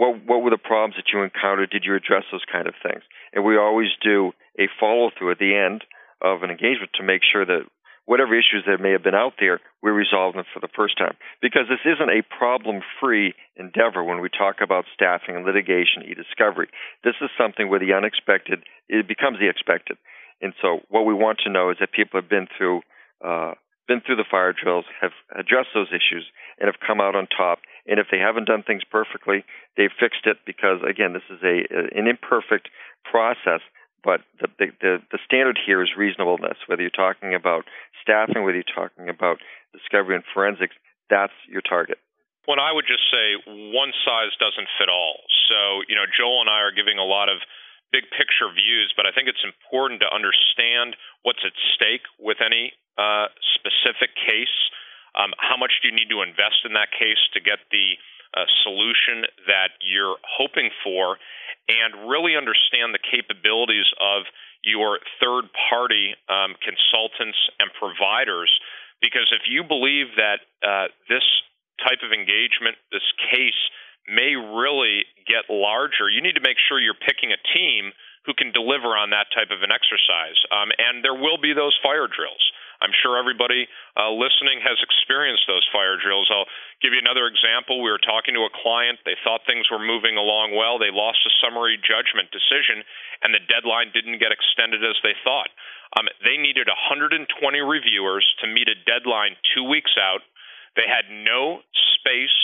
What 0.00 0.16
what 0.24 0.40
were 0.40 0.48
the 0.48 0.56
problems 0.56 0.96
that 0.96 1.12
you 1.12 1.20
encountered? 1.20 1.68
Did 1.68 1.84
you 1.84 1.94
address 1.94 2.24
those 2.32 2.48
kind 2.48 2.66
of 2.66 2.72
things? 2.80 3.04
And 3.34 3.44
we 3.44 3.60
always 3.60 3.92
do 4.00 4.32
a 4.58 4.64
follow 4.80 5.10
through 5.12 5.32
at 5.32 5.38
the 5.38 5.52
end 5.52 5.84
of 6.24 6.42
an 6.42 6.48
engagement 6.48 6.96
to 6.96 7.04
make 7.04 7.20
sure 7.20 7.44
that 7.44 7.68
whatever 8.08 8.32
issues 8.32 8.64
that 8.64 8.80
may 8.80 8.92
have 8.96 9.04
been 9.04 9.14
out 9.14 9.36
there, 9.38 9.60
we 9.84 9.90
resolve 9.92 10.32
them 10.34 10.48
for 10.52 10.60
the 10.60 10.72
first 10.74 10.96
time. 10.96 11.20
Because 11.44 11.68
this 11.68 11.84
isn't 11.84 12.08
a 12.08 12.24
problem 12.32 12.80
free 12.98 13.34
endeavor 13.56 14.02
when 14.02 14.24
we 14.24 14.32
talk 14.32 14.64
about 14.64 14.88
staffing 14.96 15.36
and 15.36 15.44
litigation, 15.44 16.08
e 16.08 16.16
discovery. 16.16 16.72
This 17.04 17.20
is 17.20 17.28
something 17.36 17.68
where 17.68 17.78
the 17.78 17.92
unexpected 17.92 18.64
it 18.88 19.06
becomes 19.06 19.36
the 19.36 19.52
expected. 19.52 19.98
And 20.40 20.54
so 20.62 20.80
what 20.88 21.04
we 21.04 21.12
want 21.12 21.44
to 21.44 21.52
know 21.52 21.68
is 21.68 21.76
that 21.80 21.92
people 21.92 22.18
have 22.18 22.30
been 22.30 22.48
through 22.56 22.80
uh, 23.20 23.52
been 23.90 24.00
through 24.00 24.22
the 24.22 24.30
fire 24.30 24.54
drills, 24.54 24.86
have 25.02 25.10
addressed 25.34 25.74
those 25.74 25.90
issues, 25.90 26.24
and 26.58 26.70
have 26.70 26.78
come 26.78 27.00
out 27.02 27.16
on 27.18 27.26
top. 27.26 27.58
And 27.90 27.98
if 27.98 28.06
they 28.10 28.18
haven't 28.18 28.46
done 28.46 28.62
things 28.62 28.82
perfectly, 28.86 29.44
they've 29.76 29.92
fixed 29.98 30.24
it 30.24 30.38
because 30.46 30.78
again, 30.88 31.12
this 31.12 31.26
is 31.28 31.42
a 31.42 31.66
an 31.98 32.06
imperfect 32.06 32.70
process 33.04 33.60
but 34.02 34.24
the, 34.40 34.48
the, 34.80 34.98
the 35.12 35.18
standard 35.24 35.58
here 35.60 35.82
is 35.82 35.92
reasonableness. 35.96 36.56
Whether 36.66 36.82
you're 36.82 36.94
talking 36.94 37.34
about 37.34 37.64
staffing, 38.00 38.44
whether 38.44 38.56
you're 38.56 38.74
talking 38.74 39.08
about 39.08 39.38
discovery 39.72 40.16
and 40.16 40.24
forensics, 40.32 40.74
that's 41.08 41.36
your 41.48 41.60
target. 41.60 41.98
Well, 42.48 42.58
I 42.58 42.72
would 42.72 42.88
just 42.88 43.04
say 43.12 43.36
one 43.76 43.92
size 44.04 44.32
doesn't 44.40 44.68
fit 44.80 44.88
all. 44.88 45.20
So, 45.52 45.84
you 45.88 45.94
know, 45.94 46.08
Joel 46.08 46.40
and 46.40 46.50
I 46.50 46.64
are 46.64 46.72
giving 46.72 46.96
a 46.96 47.04
lot 47.04 47.28
of 47.28 47.38
big 47.92 48.08
picture 48.16 48.48
views, 48.48 48.94
but 48.96 49.04
I 49.04 49.12
think 49.12 49.28
it's 49.28 49.44
important 49.44 50.00
to 50.00 50.08
understand 50.08 50.96
what's 51.22 51.44
at 51.44 51.52
stake 51.76 52.06
with 52.16 52.40
any 52.40 52.72
uh, 52.96 53.28
specific 53.58 54.16
case. 54.16 54.56
Um, 55.14 55.34
how 55.38 55.56
much 55.56 55.72
do 55.82 55.88
you 55.88 55.94
need 55.94 56.10
to 56.10 56.22
invest 56.22 56.62
in 56.64 56.74
that 56.74 56.90
case 56.94 57.20
to 57.34 57.40
get 57.40 57.58
the 57.70 57.98
uh, 58.34 58.46
solution 58.62 59.26
that 59.50 59.74
you're 59.82 60.16
hoping 60.22 60.70
for, 60.84 61.18
and 61.66 62.10
really 62.10 62.36
understand 62.36 62.94
the 62.94 63.02
capabilities 63.02 63.86
of 63.98 64.22
your 64.62 64.98
third 65.18 65.50
party 65.70 66.14
um, 66.28 66.54
consultants 66.62 67.38
and 67.58 67.70
providers. 67.74 68.50
Because 69.00 69.32
if 69.32 69.48
you 69.48 69.64
believe 69.64 70.14
that 70.14 70.44
uh, 70.62 70.92
this 71.08 71.24
type 71.82 72.04
of 72.04 72.12
engagement, 72.12 72.76
this 72.92 73.06
case, 73.32 73.56
may 74.06 74.36
really 74.36 75.06
get 75.24 75.48
larger, 75.48 76.10
you 76.10 76.20
need 76.20 76.34
to 76.34 76.44
make 76.44 76.58
sure 76.68 76.78
you're 76.78 76.98
picking 76.98 77.32
a 77.32 77.40
team 77.54 77.92
who 78.26 78.34
can 78.34 78.52
deliver 78.52 78.92
on 78.92 79.10
that 79.10 79.32
type 79.32 79.48
of 79.48 79.62
an 79.64 79.72
exercise. 79.72 80.36
Um, 80.52 80.68
and 80.76 81.00
there 81.00 81.16
will 81.16 81.40
be 81.40 81.54
those 81.56 81.72
fire 81.82 82.06
drills. 82.06 82.42
I'm 82.80 82.96
sure 83.04 83.20
everybody 83.20 83.68
uh, 83.96 84.08
listening 84.12 84.64
has 84.64 84.80
experienced 84.80 85.44
those 85.44 85.64
fire 85.68 86.00
drills. 86.00 86.32
I'll 86.32 86.48
give 86.80 86.96
you 86.96 87.00
another 87.00 87.28
example. 87.28 87.84
We 87.84 87.92
were 87.92 88.00
talking 88.00 88.32
to 88.34 88.48
a 88.48 88.52
client. 88.64 89.00
They 89.04 89.20
thought 89.20 89.44
things 89.44 89.68
were 89.68 89.80
moving 89.80 90.16
along 90.16 90.56
well. 90.56 90.80
They 90.80 90.92
lost 90.92 91.20
a 91.28 91.32
summary 91.44 91.76
judgment 91.76 92.32
decision, 92.32 92.80
and 93.20 93.36
the 93.36 93.44
deadline 93.44 93.92
didn't 93.92 94.20
get 94.20 94.32
extended 94.32 94.80
as 94.80 94.96
they 95.04 95.12
thought. 95.20 95.52
Um, 95.98 96.08
they 96.24 96.40
needed 96.40 96.70
120 96.70 97.28
reviewers 97.60 98.24
to 98.40 98.48
meet 98.48 98.68
a 98.72 98.78
deadline 98.88 99.36
two 99.52 99.66
weeks 99.66 99.92
out. 100.00 100.24
They 100.78 100.86
had 100.86 101.10
no 101.10 101.60
space 102.00 102.40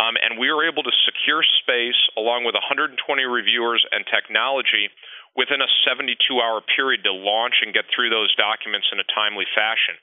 um, 0.00 0.16
and 0.16 0.40
we 0.40 0.48
were 0.48 0.64
able 0.64 0.82
to 0.82 0.94
secure 1.04 1.44
space 1.60 1.98
along 2.16 2.44
with 2.48 2.54
120 2.56 2.96
reviewers 3.28 3.84
and 3.92 4.04
technology 4.08 4.88
within 5.36 5.60
a 5.60 5.70
72 5.84 6.16
hour 6.40 6.60
period 6.76 7.04
to 7.04 7.12
launch 7.12 7.60
and 7.60 7.72
get 7.72 7.84
through 7.92 8.08
those 8.08 8.32
documents 8.36 8.88
in 8.92 9.00
a 9.00 9.06
timely 9.12 9.48
fashion. 9.56 9.96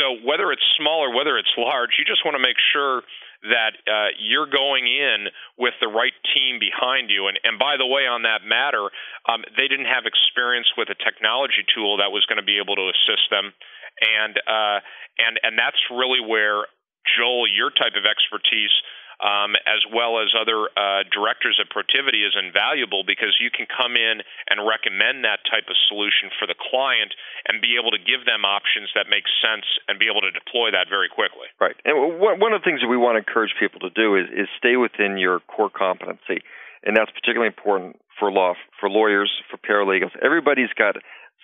So, 0.00 0.18
whether 0.26 0.50
it's 0.50 0.64
small 0.76 1.04
or 1.04 1.14
whether 1.14 1.38
it's 1.38 1.52
large, 1.56 1.94
you 1.98 2.04
just 2.04 2.24
want 2.24 2.34
to 2.34 2.42
make 2.42 2.58
sure 2.72 3.06
that 3.46 3.78
uh, 3.86 4.10
you're 4.18 4.48
going 4.48 4.88
in 4.88 5.28
with 5.60 5.74
the 5.78 5.86
right 5.86 6.16
team 6.34 6.58
behind 6.58 7.12
you. 7.12 7.28
And, 7.28 7.38
and 7.44 7.60
by 7.60 7.76
the 7.76 7.86
way, 7.86 8.08
on 8.08 8.26
that 8.26 8.42
matter, 8.42 8.90
um, 9.28 9.44
they 9.54 9.68
didn't 9.68 9.86
have 9.86 10.08
experience 10.08 10.66
with 10.74 10.88
a 10.90 10.98
technology 10.98 11.62
tool 11.70 12.00
that 12.02 12.10
was 12.10 12.24
going 12.26 12.40
to 12.40 12.46
be 12.46 12.58
able 12.58 12.74
to 12.74 12.90
assist 12.90 13.30
them. 13.30 13.52
And, 14.00 14.34
uh, 14.48 14.80
and, 15.20 15.38
and 15.44 15.54
that's 15.54 15.78
really 15.92 16.20
where, 16.20 16.66
Joel, 17.06 17.46
your 17.46 17.70
type 17.70 17.94
of 17.94 18.08
expertise 18.08 18.72
um, 19.20 19.56
as 19.64 19.80
well 19.88 20.20
as 20.20 20.36
other 20.36 20.68
uh, 20.76 21.04
directors 21.08 21.56
of 21.56 21.72
Protiviti 21.72 22.20
is 22.20 22.36
invaluable 22.36 23.00
because 23.00 23.36
you 23.40 23.48
can 23.48 23.64
come 23.64 23.96
in 23.96 24.20
and 24.52 24.68
recommend 24.68 25.24
that 25.24 25.40
type 25.48 25.72
of 25.72 25.76
solution 25.88 26.28
for 26.36 26.44
the 26.44 26.56
client 26.56 27.16
and 27.48 27.64
be 27.64 27.80
able 27.80 27.90
to 27.96 28.00
give 28.00 28.28
them 28.28 28.44
options 28.44 28.92
that 28.92 29.08
make 29.08 29.24
sense 29.40 29.64
and 29.88 29.96
be 29.96 30.08
able 30.08 30.20
to 30.20 30.32
deploy 30.32 30.68
that 30.72 30.92
very 30.92 31.08
quickly. 31.08 31.48
Right. 31.56 31.76
And 31.88 32.20
one 32.20 32.52
of 32.52 32.60
the 32.60 32.66
things 32.66 32.84
that 32.84 32.92
we 32.92 33.00
want 33.00 33.16
to 33.16 33.24
encourage 33.24 33.56
people 33.56 33.80
to 33.88 33.92
do 33.92 34.16
is, 34.16 34.28
is 34.28 34.48
stay 34.60 34.76
within 34.76 35.16
your 35.16 35.40
core 35.48 35.72
competency. 35.72 36.44
And 36.84 36.92
that's 36.94 37.10
particularly 37.10 37.48
important 37.48 37.96
for 38.20 38.30
law, 38.30 38.54
for 38.78 38.88
lawyers, 38.88 39.32
for 39.50 39.56
paralegals. 39.56 40.12
Everybody's 40.22 40.72
got 40.76 40.96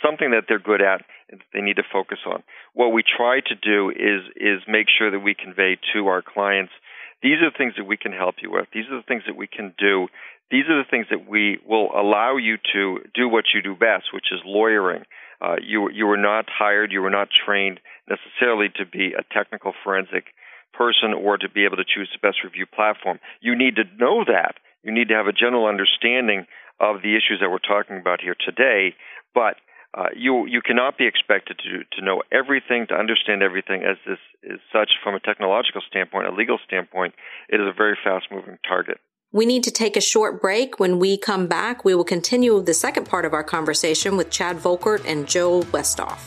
something 0.05 0.31
that 0.31 0.45
they're 0.49 0.63
good 0.63 0.83
at 0.83 1.05
and 1.31 1.41
they 1.53 1.61
need 1.61 1.77
to 1.77 1.87
focus 1.91 2.19
on. 2.27 2.43
What 2.75 2.93
we 2.93 3.03
try 3.03 3.41
to 3.41 3.55
do 3.55 3.91
is 3.91 4.23
is 4.37 4.61
make 4.69 4.87
sure 4.87 5.11
that 5.11 5.21
we 5.21 5.35
convey 5.35 5.79
to 5.95 6.09
our 6.09 6.23
clients 6.23 6.73
these 7.23 7.39
are 7.41 7.51
the 7.51 7.57
things 7.57 7.75
that 7.77 7.85
we 7.85 7.97
can 7.97 8.13
help 8.13 8.37
you 8.43 8.51
with. 8.51 8.67
These 8.73 8.87
are 8.91 8.97
the 8.97 9.07
things 9.07 9.23
that 9.27 9.37
we 9.37 9.47
can 9.47 9.75
do. 9.79 10.09
These 10.51 10.65
are 10.69 10.77
the 10.77 10.89
things 10.91 11.07
that 11.11 11.29
we 11.29 11.59
will 11.67 11.91
allow 11.95 12.37
you 12.37 12.57
to 12.75 13.01
do 13.15 13.29
what 13.29 13.45
you 13.55 13.63
do 13.63 13.75
best, 13.75 14.13
which 14.13 14.27
is 14.33 14.41
lawyering. 14.45 15.05
Uh, 15.41 15.57
you 15.63 15.91
you 15.91 16.07
were 16.07 16.17
not 16.17 16.47
hired, 16.49 16.93
you 16.93 17.01
were 17.01 17.11
not 17.11 17.29
trained 17.45 17.81
necessarily 18.09 18.69
to 18.77 18.85
be 18.85 19.15
a 19.15 19.25
technical 19.35 19.73
forensic 19.83 20.27
person 20.75 21.13
or 21.13 21.37
to 21.39 21.49
be 21.49 21.65
able 21.65 21.77
to 21.77 21.85
choose 21.85 22.09
the 22.13 22.27
best 22.27 22.45
review 22.45 22.67
platform. 22.67 23.19
You 23.41 23.57
need 23.57 23.77
to 23.77 23.85
know 23.99 24.25
that. 24.27 24.57
You 24.83 24.93
need 24.93 25.09
to 25.09 25.15
have 25.15 25.27
a 25.27 25.33
general 25.33 25.67
understanding 25.67 26.47
of 26.81 27.03
the 27.03 27.15
issues 27.15 27.39
that 27.41 27.51
we're 27.51 27.59
talking 27.59 27.99
about 27.99 28.21
here 28.21 28.37
today, 28.39 28.95
but 29.35 29.57
uh, 29.95 30.07
you 30.17 30.47
you 30.47 30.63
cannot 30.63 30.97
be 30.97 31.07
expected 31.07 31.59
to 31.59 31.85
to 31.97 32.05
know 32.05 32.23
everything, 32.33 32.87
to 32.89 32.95
understand 32.95 33.43
everything. 33.43 33.83
As 33.83 33.97
this 34.07 34.19
is 34.43 34.61
such, 34.73 34.91
from 35.03 35.15
a 35.15 35.21
technological 35.21 35.83
standpoint, 35.87 36.27
a 36.27 36.33
legal 36.33 36.59
standpoint, 36.65 37.15
it 37.49 37.61
is 37.61 37.67
a 37.67 37.73
very 37.77 37.97
fast 38.03 38.27
moving 38.31 38.59
target. 38.67 38.99
We 39.33 39.47
need 39.47 39.65
to 39.65 39.71
take 39.71 39.97
a 39.97 40.01
short 40.01 40.43
break. 40.43 40.79
When 40.79 40.99
we 40.99 41.17
come 41.17 41.47
back, 41.47 41.85
we 41.85 41.95
will 41.95 42.05
continue 42.05 42.61
the 42.63 42.75
second 42.75 43.07
part 43.07 43.25
of 43.25 43.33
our 43.33 43.45
conversation 43.45 44.17
with 44.17 44.31
Chad 44.31 44.59
Volkert 44.59 45.05
and 45.07 45.27
Joe 45.27 45.63
Wuesthoff. 45.63 46.21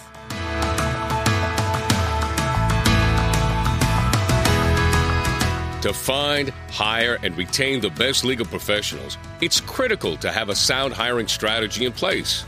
To 5.82 5.94
find, 5.94 6.50
hire, 6.72 7.20
and 7.22 7.38
retain 7.38 7.80
the 7.80 7.92
best 7.92 8.26
legal 8.26 8.48
professionals, 8.48 9.20
it's 9.40 9.62
critical 9.62 10.18
to 10.18 10.32
have 10.32 10.50
a 10.50 10.56
sound 10.56 10.96
hiring 10.96 11.28
strategy 11.28 11.86
in 11.86 11.92
place. 11.92 12.44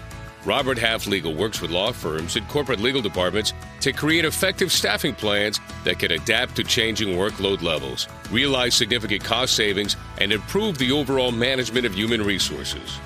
Robert 0.48 0.78
Half 0.78 1.08
Legal 1.08 1.34
works 1.34 1.60
with 1.60 1.72
law 1.72 1.92
firms 1.92 2.38
and 2.38 2.48
corporate 2.48 2.80
legal 2.80 3.02
departments 3.02 3.52
to 3.82 3.92
create 3.92 4.24
effective 4.24 4.72
staffing 4.72 5.14
plans 5.14 5.60
that 5.84 6.00
can 6.00 6.14
adapt 6.14 6.56
to 6.56 6.64
changing 6.64 7.18
workload 7.18 7.62
levels, 7.62 8.08
realize 8.32 8.74
significant 8.74 9.22
cost 9.22 9.58
savings, 9.58 9.98
and 10.20 10.32
improve 10.32 10.78
the 10.78 10.90
overall 10.90 11.34
management 11.34 11.86
of 11.86 11.94
human 11.94 12.22
resources. 12.24 12.98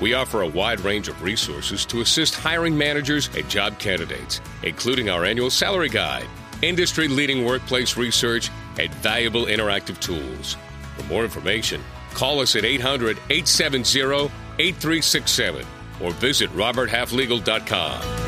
We 0.00 0.14
offer 0.14 0.42
a 0.42 0.46
wide 0.48 0.78
range 0.82 1.08
of 1.08 1.20
resources 1.20 1.84
to 1.86 2.00
assist 2.00 2.36
hiring 2.36 2.78
managers 2.78 3.28
and 3.36 3.50
job 3.50 3.80
candidates, 3.80 4.40
including 4.62 5.10
our 5.10 5.24
annual 5.24 5.50
salary 5.50 5.88
guide, 5.88 6.28
industry 6.62 7.08
leading 7.08 7.44
workplace 7.44 7.96
research, 7.96 8.50
and 8.78 8.94
valuable 8.94 9.46
interactive 9.46 9.98
tools. 9.98 10.56
For 10.96 11.02
more 11.06 11.24
information, 11.24 11.82
call 12.12 12.38
us 12.38 12.54
at 12.54 12.64
800 12.64 13.16
870 13.30 14.30
8367 14.60 15.66
or 16.00 16.12
visit 16.12 16.50
roberthalflegal.com. 16.50 18.24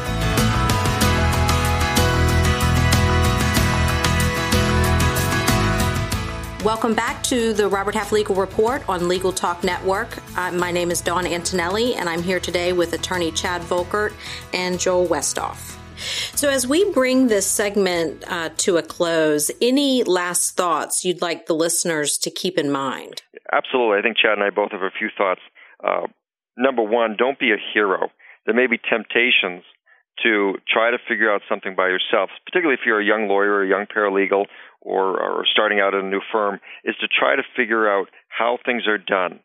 Welcome 6.67 6.95
back 6.95 7.23
to 7.23 7.53
the 7.53 7.69
Robert 7.69 7.95
Half 7.95 8.11
Legal 8.11 8.35
Report 8.35 8.83
on 8.89 9.07
Legal 9.07 9.31
Talk 9.31 9.63
Network. 9.63 10.19
Uh, 10.37 10.51
my 10.51 10.73
name 10.73 10.91
is 10.91 11.01
Dawn 11.01 11.25
Antonelli, 11.25 11.95
and 11.95 12.09
I'm 12.09 12.25
here 12.25 12.41
today 12.41 12.73
with 12.73 12.93
attorney 12.93 13.31
Chad 13.31 13.63
Volkert 13.63 14.13
and 14.53 14.81
Joel 14.81 15.07
Wuesthoff. 15.07 15.77
So, 16.35 16.49
as 16.49 16.67
we 16.67 16.91
bring 16.91 17.29
this 17.29 17.47
segment 17.47 18.25
uh, 18.27 18.51
to 18.57 18.79
a 18.79 18.83
close, 18.83 19.49
any 19.63 20.03
last 20.03 20.57
thoughts 20.57 21.05
you'd 21.05 21.23
like 21.23 21.47
the 21.47 21.55
listeners 21.55 22.19
to 22.19 22.33
keep 22.33 22.59
in 22.59 22.73
mind? 22.73 23.23
Absolutely. 23.53 23.99
I 23.99 24.03
think 24.03 24.17
Chad 24.17 24.33
and 24.33 24.43
I 24.43 24.51
both 24.51 24.73
have 24.73 24.83
a 24.83 24.91
few 24.91 25.09
thoughts. 25.17 25.43
Uh, 25.85 26.09
number 26.57 26.83
one, 26.83 27.17
don't 27.19 27.39
be 27.39 27.53
a 27.53 27.61
hero. 27.75 28.09
There 28.45 28.55
may 28.55 28.67
be 28.67 28.79
temptations 28.79 29.65
to 30.23 30.55
try 30.69 30.91
to 30.91 30.99
figure 31.09 31.33
out 31.33 31.43
something 31.49 31.75
by 31.77 31.89
yourself, 31.89 32.31
particularly 32.47 32.79
if 32.81 32.87
you're 32.87 33.01
a 33.01 33.05
young 33.05 33.29
lawyer 33.29 33.53
or 33.53 33.65
a 33.65 33.69
young 33.69 33.87
paralegal 33.87 34.47
or, 34.81 35.21
or 35.21 35.45
starting 35.51 35.81
out 35.81 35.95
at 35.95 36.03
a 36.03 36.07
new 36.07 36.23
firm, 36.33 36.61
is 36.85 36.95
to 37.01 37.09
try 37.09 37.37
to 37.37 37.43
figure 37.55 37.91
out 37.91 38.09
how 38.29 38.59
things 38.65 38.87
are 38.87 38.99
done. 38.99 39.41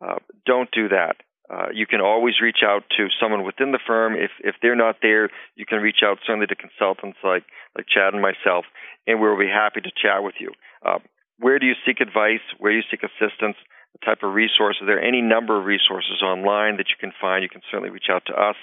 Uh, 0.00 0.16
don't 0.46 0.70
do 0.70 0.88
that. 0.88 1.16
Uh, 1.48 1.68
you 1.72 1.86
can 1.86 2.00
always 2.00 2.34
reach 2.42 2.58
out 2.64 2.82
to 2.96 3.06
someone 3.20 3.44
within 3.44 3.70
the 3.70 3.78
firm. 3.86 4.14
If 4.14 4.32
if 4.40 4.56
they're 4.60 4.74
not 4.74 4.96
there, 5.00 5.30
you 5.54 5.64
can 5.64 5.78
reach 5.78 6.02
out 6.02 6.18
certainly 6.26 6.48
to 6.48 6.56
consultants 6.56 7.18
like 7.22 7.44
like 7.76 7.86
Chad 7.86 8.14
and 8.14 8.22
myself, 8.22 8.64
and 9.06 9.20
we'll 9.20 9.38
be 9.38 9.46
happy 9.46 9.80
to 9.80 9.90
chat 9.90 10.24
with 10.24 10.34
you. 10.40 10.50
Uh, 10.84 10.98
where 11.38 11.58
do 11.58 11.66
you 11.66 11.74
seek 11.86 12.00
advice? 12.00 12.42
Where 12.58 12.72
do 12.72 12.78
you 12.78 12.84
seek 12.90 13.02
assistance? 13.04 13.56
Type 14.04 14.22
of 14.22 14.34
resources. 14.34 14.82
There 14.86 14.98
are 14.98 15.08
any 15.08 15.22
number 15.22 15.58
of 15.58 15.64
resources 15.64 16.22
online 16.22 16.76
that 16.76 16.88
you 16.88 16.96
can 17.00 17.12
find. 17.20 17.42
You 17.42 17.48
can 17.48 17.62
certainly 17.70 17.90
reach 17.90 18.10
out 18.10 18.24
to 18.26 18.34
us. 18.34 18.56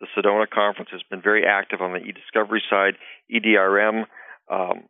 The 0.00 0.06
Sedona 0.16 0.48
Conference 0.48 0.90
has 0.92 1.02
been 1.10 1.22
very 1.22 1.44
active 1.46 1.80
on 1.80 1.92
the 1.92 1.98
e-discovery 1.98 2.62
side, 2.68 2.94
EDRM, 3.32 4.04
um, 4.50 4.84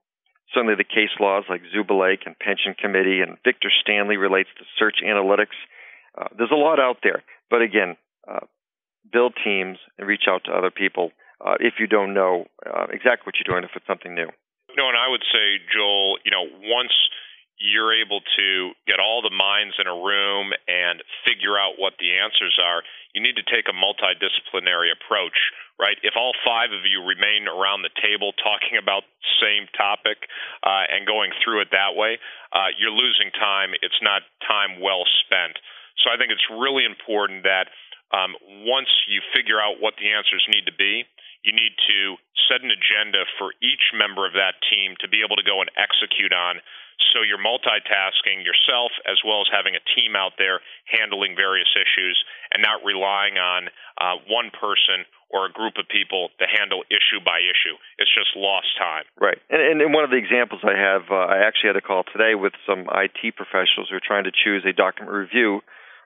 certainly 0.52 0.74
the 0.76 0.84
case 0.84 1.14
laws 1.20 1.44
like 1.48 1.62
Zubulake 1.74 2.26
and 2.26 2.38
Pension 2.38 2.74
Committee, 2.74 3.20
and 3.20 3.38
Victor 3.44 3.70
Stanley 3.82 4.16
relates 4.16 4.50
to 4.58 4.64
search 4.78 4.96
analytics. 5.04 5.56
Uh, 6.16 6.28
there's 6.36 6.52
a 6.52 6.58
lot 6.58 6.80
out 6.80 6.98
there, 7.02 7.22
but 7.50 7.62
again, 7.62 7.96
uh, 8.26 8.46
build 9.12 9.34
teams 9.44 9.78
and 9.98 10.08
reach 10.08 10.24
out 10.28 10.44
to 10.44 10.52
other 10.52 10.70
people 10.70 11.10
uh, 11.44 11.54
if 11.60 11.74
you 11.78 11.86
don't 11.86 12.14
know 12.14 12.46
uh, 12.64 12.86
exactly 12.90 13.26
what 13.26 13.34
you're 13.36 13.52
doing 13.52 13.64
if 13.64 13.76
it's 13.76 13.86
something 13.86 14.14
new. 14.14 14.28
No, 14.76 14.88
and 14.88 14.96
I 14.96 15.08
would 15.08 15.24
say, 15.32 15.60
Joel, 15.72 16.18
you 16.24 16.30
know, 16.30 16.44
once 16.68 16.92
you're 17.58 17.94
able 17.94 18.20
to 18.36 18.72
get 18.86 19.00
all 19.00 19.22
the 19.22 19.32
minds 19.32 19.74
in 19.80 19.86
a 19.86 19.96
room 19.96 20.52
and 20.68 21.02
figure 21.24 21.56
out 21.56 21.80
what 21.80 21.94
the 21.98 22.16
answers 22.16 22.58
are, 22.60 22.82
you 23.14 23.22
need 23.22 23.36
to 23.36 23.46
take 23.48 23.66
a 23.68 23.76
multidisciplinary 23.76 24.92
approach 24.92 25.36
right? 25.78 25.96
If 26.02 26.16
all 26.16 26.32
five 26.44 26.72
of 26.72 26.88
you 26.88 27.04
remain 27.04 27.48
around 27.48 27.84
the 27.84 27.92
table 28.00 28.32
talking 28.40 28.80
about 28.80 29.04
the 29.04 29.32
same 29.40 29.68
topic 29.76 30.24
uh, 30.64 30.88
and 30.88 31.04
going 31.04 31.32
through 31.44 31.60
it 31.60 31.68
that 31.72 31.92
way, 31.92 32.18
uh, 32.52 32.72
you're 32.80 32.94
losing 32.94 33.28
time. 33.36 33.76
It's 33.84 34.00
not 34.00 34.24
time 34.48 34.80
well 34.80 35.04
spent. 35.24 35.60
So 36.00 36.08
I 36.12 36.16
think 36.16 36.32
it's 36.32 36.48
really 36.48 36.84
important 36.84 37.44
that 37.44 37.68
um, 38.12 38.36
once 38.64 38.88
you 39.08 39.20
figure 39.36 39.60
out 39.60 39.80
what 39.80 40.00
the 40.00 40.12
answers 40.12 40.44
need 40.48 40.64
to 40.64 40.76
be, 40.76 41.04
you 41.44 41.52
need 41.52 41.76
to 41.76 42.16
set 42.48 42.64
an 42.64 42.72
agenda 42.72 43.28
for 43.38 43.52
each 43.60 43.92
member 43.92 44.26
of 44.26 44.32
that 44.34 44.56
team 44.66 44.96
to 45.00 45.08
be 45.08 45.20
able 45.20 45.36
to 45.36 45.46
go 45.46 45.60
and 45.60 45.70
execute 45.76 46.32
on. 46.32 46.58
So 47.12 47.22
you're 47.22 47.40
multitasking 47.40 48.44
yourself 48.44 48.92
as 49.08 49.20
well 49.24 49.40
as 49.40 49.48
having 49.52 49.76
a 49.76 49.82
team 49.96 50.16
out 50.16 50.36
there 50.36 50.60
handling 50.84 51.36
various 51.36 51.68
issues 51.76 52.16
and 52.52 52.62
not 52.62 52.84
relying 52.84 53.36
on 53.36 53.68
uh, 53.96 54.16
one 54.28 54.50
person 54.52 55.04
or 55.30 55.46
a 55.46 55.52
group 55.52 55.74
of 55.78 55.88
people 55.88 56.30
to 56.38 56.46
handle 56.46 56.84
issue 56.88 57.18
by 57.24 57.42
issue. 57.42 57.74
It's 57.98 58.12
just 58.14 58.36
lost 58.36 58.68
time. 58.78 59.04
Right. 59.18 59.38
And, 59.50 59.82
and 59.82 59.92
one 59.92 60.04
of 60.04 60.10
the 60.10 60.20
examples 60.20 60.62
I 60.62 60.76
have, 60.76 61.10
uh, 61.10 61.26
I 61.26 61.46
actually 61.46 61.74
had 61.74 61.80
a 61.80 61.84
call 61.84 62.04
today 62.04 62.34
with 62.34 62.52
some 62.64 62.86
IT 62.86 63.34
professionals 63.34 63.90
who 63.90 63.96
are 63.96 64.04
trying 64.04 64.24
to 64.24 64.32
choose 64.32 64.64
a 64.64 64.72
document 64.72 65.12
review 65.12 65.60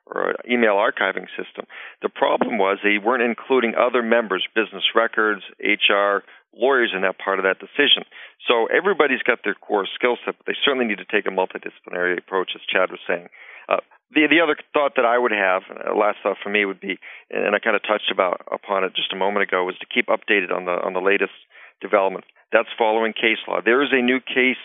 or 0.07 0.31
an 0.31 0.37
email 0.51 0.75
archiving 0.75 1.29
system. 1.37 1.67
The 2.03 2.09
problem 2.09 2.59
was 2.59 2.79
they 2.83 2.99
weren't 2.99 3.23
including 3.23 3.75
other 3.75 4.03
members, 4.03 4.47
business 4.55 4.85
records, 4.95 5.43
HR, 5.61 6.25
lawyers 6.55 6.93
in 6.95 7.03
that 7.03 7.19
part 7.19 7.39
of 7.39 7.45
that 7.45 7.59
decision. 7.59 8.05
So 8.47 8.67
everybody's 8.67 9.23
got 9.23 9.41
their 9.45 9.55
core 9.55 9.87
skill 9.95 10.17
set, 10.25 10.37
but 10.39 10.47
they 10.47 10.59
certainly 10.65 10.87
need 10.87 10.99
to 10.99 11.09
take 11.09 11.27
a 11.27 11.35
multidisciplinary 11.35 12.19
approach, 12.19 12.53
as 12.55 12.63
Chad 12.69 12.91
was 12.91 13.01
saying. 13.07 13.29
Uh, 13.69 13.79
the 14.11 14.27
the 14.27 14.41
other 14.43 14.57
thought 14.73 14.97
that 14.97 15.05
I 15.05 15.17
would 15.17 15.31
have, 15.31 15.63
uh, 15.71 15.95
last 15.95 16.19
thought 16.23 16.39
for 16.43 16.51
me 16.51 16.65
would 16.65 16.81
be, 16.81 16.99
and 17.31 17.55
I 17.55 17.59
kind 17.61 17.77
of 17.77 17.83
touched 17.83 18.11
about 18.11 18.43
upon 18.51 18.83
it 18.85 18.97
just 18.97 19.13
a 19.13 19.17
moment 19.17 19.45
ago, 19.45 19.65
was 19.65 19.79
to 19.79 19.87
keep 19.87 20.07
updated 20.07 20.51
on 20.51 20.65
the 20.65 20.75
on 20.83 20.93
the 20.93 21.01
latest 21.01 21.35
developments. 21.81 22.27
That's 22.53 22.69
following 22.77 23.13
case 23.13 23.39
law. 23.47 23.61
There 23.65 23.83
is 23.83 23.91
a 23.93 24.03
new 24.03 24.19
case 24.21 24.59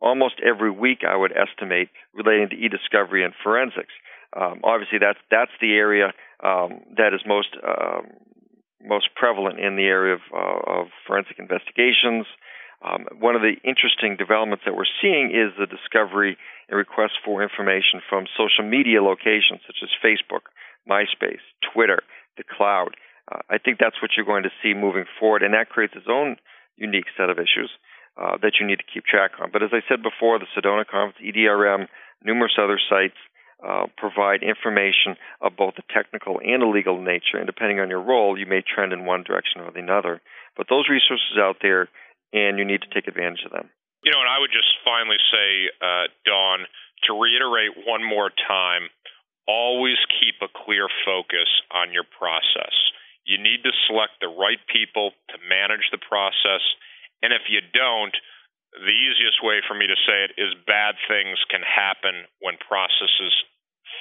almost 0.00 0.40
every 0.44 0.70
week, 0.70 1.00
I 1.06 1.16
would 1.16 1.32
estimate, 1.32 1.88
relating 2.14 2.48
to 2.50 2.56
e-discovery 2.56 3.24
and 3.24 3.34
forensics. 3.42 3.92
Um, 4.36 4.60
obviously, 4.64 4.98
that's 4.98 5.20
that's 5.30 5.52
the 5.60 5.74
area 5.74 6.12
um, 6.42 6.80
that 6.96 7.14
is 7.14 7.20
most 7.26 7.56
um, 7.62 8.08
most 8.86 9.10
prevalent 9.14 9.58
in 9.58 9.76
the 9.76 9.84
area 9.84 10.14
of, 10.14 10.22
uh, 10.32 10.80
of 10.80 10.86
forensic 11.06 11.38
investigations. 11.38 12.26
Um, 12.84 13.06
one 13.18 13.34
of 13.34 13.42
the 13.42 13.56
interesting 13.64 14.16
developments 14.16 14.64
that 14.64 14.76
we're 14.76 14.88
seeing 15.02 15.34
is 15.34 15.52
the 15.58 15.66
discovery 15.66 16.36
and 16.68 16.76
request 16.76 17.14
for 17.24 17.42
information 17.42 18.00
from 18.08 18.26
social 18.36 18.62
media 18.68 19.02
locations 19.02 19.60
such 19.66 19.82
as 19.82 19.90
Facebook, 20.04 20.52
MySpace, 20.88 21.42
Twitter, 21.72 22.02
the 22.36 22.44
cloud. 22.44 22.94
Uh, 23.30 23.42
I 23.50 23.58
think 23.58 23.78
that's 23.78 24.00
what 24.00 24.12
you're 24.16 24.28
going 24.28 24.44
to 24.44 24.54
see 24.62 24.74
moving 24.74 25.04
forward, 25.18 25.42
and 25.42 25.54
that 25.54 25.68
creates 25.68 25.94
its 25.96 26.06
own 26.08 26.36
unique 26.76 27.10
set 27.16 27.30
of 27.30 27.38
issues 27.38 27.70
uh, 28.20 28.36
that 28.42 28.60
you 28.60 28.66
need 28.66 28.78
to 28.78 28.88
keep 28.92 29.04
track 29.04 29.32
on. 29.40 29.50
But 29.50 29.62
as 29.62 29.70
I 29.72 29.80
said 29.88 30.02
before, 30.02 30.38
the 30.38 30.46
Sedona 30.54 30.86
Conference, 30.86 31.18
EDRM, 31.24 31.88
numerous 32.22 32.54
other 32.60 32.78
sites 32.78 33.18
uh, 33.64 33.86
provide 33.96 34.42
information 34.42 35.16
of 35.40 35.56
both 35.56 35.74
a 35.78 35.92
technical 35.92 36.40
and 36.44 36.62
a 36.62 36.68
legal 36.68 37.00
nature, 37.00 37.40
and 37.40 37.46
depending 37.46 37.80
on 37.80 37.88
your 37.88 38.02
role, 38.02 38.38
you 38.38 38.46
may 38.46 38.62
trend 38.62 38.92
in 38.92 39.04
one 39.04 39.24
direction 39.24 39.60
or 39.60 39.72
the 39.72 39.86
other. 39.92 40.20
But 40.56 40.68
those 40.68 40.88
resources 40.88 41.40
out 41.40 41.56
there, 41.62 41.88
and 42.32 42.58
you 42.58 42.64
need 42.64 42.82
to 42.82 42.92
take 42.92 43.08
advantage 43.08 43.44
of 43.44 43.52
them. 43.52 43.70
You 44.04 44.12
know, 44.12 44.20
and 44.20 44.28
I 44.28 44.38
would 44.38 44.52
just 44.52 44.70
finally 44.84 45.16
say, 45.32 45.72
uh, 45.80 46.06
Dawn, 46.24 46.68
to 47.08 47.16
reiterate 47.16 47.86
one 47.86 48.04
more 48.04 48.30
time, 48.30 48.92
always 49.48 49.98
keep 50.20 50.36
a 50.42 50.52
clear 50.52 50.88
focus 51.04 51.48
on 51.72 51.92
your 51.92 52.04
process. 52.04 52.74
You 53.24 53.38
need 53.38 53.64
to 53.64 53.72
select 53.88 54.20
the 54.20 54.28
right 54.28 54.60
people 54.70 55.10
to 55.32 55.36
manage 55.48 55.90
the 55.90 55.98
process, 55.98 56.62
and 57.22 57.32
if 57.32 57.48
you 57.48 57.60
don't, 57.72 58.14
the 58.76 58.92
easiest 58.92 59.42
way 59.42 59.60
for 59.66 59.74
me 59.74 59.86
to 59.86 59.98
say 60.06 60.24
it 60.28 60.36
is 60.36 60.52
bad 60.66 60.96
things 61.08 61.38
can 61.48 61.62
happen 61.62 62.28
when 62.40 62.60
processes 62.60 63.32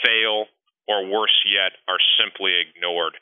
fail 0.03 0.45
or 0.87 1.07
worse 1.07 1.35
yet 1.47 1.73
are 1.87 2.01
simply 2.19 2.59
ignored. 2.59 3.15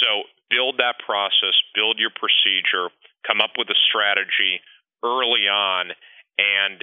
So 0.00 0.24
build 0.50 0.78
that 0.78 0.98
process, 1.04 1.54
build 1.74 1.98
your 1.98 2.10
procedure, 2.10 2.88
come 3.26 3.40
up 3.40 3.56
with 3.56 3.68
a 3.68 3.78
strategy 3.88 4.60
early 5.04 5.46
on, 5.46 5.92
and 6.38 6.80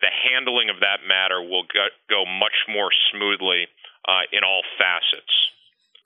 the 0.00 0.12
handling 0.12 0.68
of 0.68 0.80
that 0.80 1.06
matter 1.06 1.40
will 1.40 1.64
go 2.10 2.24
much 2.26 2.66
more 2.68 2.90
smoothly 3.12 3.68
uh, 4.06 4.28
in 4.32 4.44
all 4.44 4.62
facets. 4.76 5.32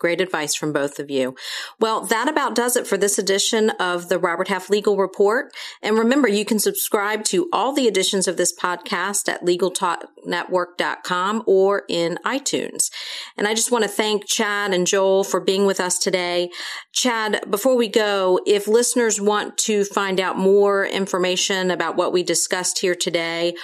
Great 0.01 0.21
advice 0.23 0.55
from 0.55 0.73
both 0.73 0.99
of 0.99 1.11
you. 1.11 1.37
Well, 1.79 2.01
that 2.07 2.27
about 2.27 2.55
does 2.55 2.75
it 2.75 2.87
for 2.87 2.97
this 2.97 3.19
edition 3.19 3.69
of 3.79 4.09
the 4.09 4.19
Robert 4.19 4.49
Half 4.49 4.71
Legal 4.71 4.97
Report. 4.97 5.53
And 5.83 5.99
remember, 5.99 6.27
you 6.27 6.47
can 6.47 6.59
subscribe 6.59 7.23
to 7.25 7.51
all 7.53 7.75
the 7.75 7.87
editions 7.87 8.27
of 8.27 8.39
this 8.39 8.53
podcast 8.57 9.29
at 9.29 9.45
LegalTalkNetwork.com 9.45 11.43
or 11.47 11.83
in 11.87 12.19
iTunes. 12.25 12.91
And 13.37 13.47
I 13.47 13.53
just 13.53 13.71
want 13.71 13.85
to 13.85 13.91
thank 13.91 14.27
Chad 14.27 14.73
and 14.73 14.87
Joel 14.87 15.23
for 15.23 15.39
being 15.39 15.67
with 15.67 15.81
us 15.81 15.99
today. 15.99 16.49
Chad, 16.95 17.45
before 17.51 17.77
we 17.77 17.89
go, 17.89 18.41
if 18.47 18.67
listeners 18.67 19.21
want 19.21 19.59
to 19.59 19.85
find 19.85 20.19
out 20.19 20.39
more 20.39 20.87
information 20.87 21.71
about 21.71 21.97
what 21.97 22.11
we 22.11 22.23
discussed 22.23 22.79
here 22.79 22.95
today, 22.95 23.55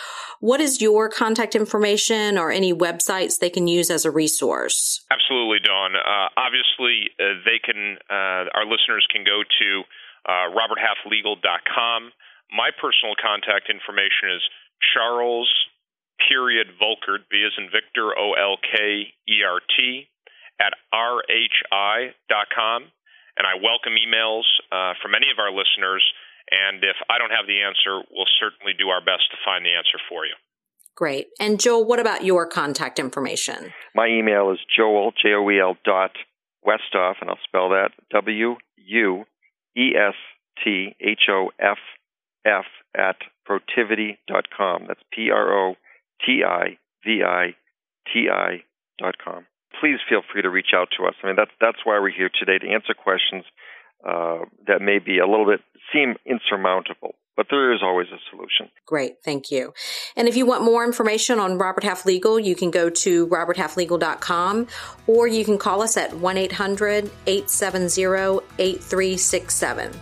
what 0.40 0.60
is 0.60 0.80
your 0.80 1.08
contact 1.08 1.54
information 1.54 2.36
or 2.36 2.50
any 2.50 2.74
websites 2.74 3.38
they 3.38 3.50
can 3.50 3.66
use 3.66 3.90
as 3.90 4.04
a 4.04 4.10
resource? 4.10 5.04
Absolutely, 5.10 5.58
Dawn. 5.60 5.96
Uh, 5.96 6.25
obviously, 6.36 7.10
uh, 7.20 7.38
they 7.44 7.58
can. 7.62 7.98
Uh, 8.10 8.50
our 8.54 8.66
listeners 8.66 9.06
can 9.12 9.24
go 9.24 9.42
to 9.42 9.68
uh, 10.26 10.50
roberthalflegal.com. 10.50 12.12
My 12.50 12.70
personal 12.74 13.14
contact 13.14 13.70
information 13.70 14.34
is 14.34 14.42
Charles 14.94 15.50
period 16.28 16.68
Volkert, 16.80 17.28
V 17.30 17.44
as 17.44 17.52
in 17.58 17.68
Victor, 17.70 18.16
O 18.16 18.32
L 18.34 18.56
K 18.58 19.12
E 19.28 19.36
R 19.44 19.60
T, 19.76 20.08
at 20.58 20.72
rhi.com. 20.94 22.80
And 23.36 23.44
I 23.44 23.60
welcome 23.60 23.92
emails 24.00 24.48
uh, 24.72 24.96
from 25.02 25.14
any 25.14 25.28
of 25.28 25.38
our 25.38 25.52
listeners 25.52 26.00
and 26.50 26.78
if 26.84 26.96
I 27.10 27.18
don't 27.18 27.34
have 27.34 27.46
the 27.46 27.62
answer, 27.62 28.06
we'll 28.10 28.30
certainly 28.38 28.72
do 28.78 28.90
our 28.94 29.02
best 29.02 29.26
to 29.34 29.38
find 29.42 29.66
the 29.66 29.74
answer 29.74 29.98
for 30.08 30.26
you. 30.26 30.34
Great. 30.96 31.28
And 31.38 31.60
Joel, 31.60 31.84
what 31.84 32.00
about 32.00 32.24
your 32.24 32.46
contact 32.46 32.98
information? 32.98 33.72
My 33.94 34.06
email 34.06 34.50
is 34.50 34.58
joel, 34.74 35.12
J 35.12 35.34
O 35.34 35.48
E 35.50 35.60
L 35.60 35.76
dot 35.84 36.12
Wuesthoff, 36.66 37.16
and 37.20 37.28
I'll 37.28 37.38
spell 37.44 37.68
that 37.68 37.90
W 38.10 38.56
U 38.76 39.24
E 39.76 39.92
S 39.94 40.14
T 40.64 40.96
H 40.98 41.28
O 41.28 41.50
F 41.60 41.76
F 42.46 42.64
at 42.96 43.16
protiviti.com. 43.46 44.84
That's 44.88 45.00
P 45.12 45.30
R 45.30 45.68
O 45.68 45.74
T 46.24 46.42
I 46.42 46.78
V 47.04 47.22
I 47.22 47.54
T 48.12 48.28
I 48.32 48.62
dot 48.98 49.16
com. 49.22 49.44
Please 49.78 49.98
feel 50.08 50.22
free 50.32 50.40
to 50.40 50.48
reach 50.48 50.72
out 50.74 50.88
to 50.96 51.04
us. 51.04 51.14
I 51.22 51.26
mean, 51.26 51.36
that's, 51.36 51.50
that's 51.60 51.84
why 51.84 51.98
we're 52.00 52.10
here 52.10 52.30
today 52.32 52.56
to 52.58 52.72
answer 52.72 52.94
questions 52.94 53.44
uh, 54.08 54.38
that 54.66 54.80
may 54.80 54.98
be 54.98 55.18
a 55.18 55.26
little 55.26 55.44
bit 55.44 55.60
seem 55.92 56.14
insurmountable. 56.24 57.14
But 57.36 57.46
there 57.50 57.72
is 57.72 57.80
always 57.82 58.06
a 58.08 58.18
solution. 58.30 58.70
Great, 58.86 59.22
thank 59.22 59.50
you. 59.50 59.74
And 60.16 60.26
if 60.26 60.36
you 60.36 60.46
want 60.46 60.64
more 60.64 60.84
information 60.84 61.38
on 61.38 61.58
Robert 61.58 61.84
Half 61.84 62.06
Legal, 62.06 62.40
you 62.40 62.56
can 62.56 62.70
go 62.70 62.88
to 62.88 63.26
roberthalflegal.com 63.26 64.66
or 65.06 65.28
you 65.28 65.44
can 65.44 65.58
call 65.58 65.82
us 65.82 65.96
at 65.98 66.16
1 66.16 66.36
800 66.36 67.10
870 67.26 68.40
8367. 68.58 69.92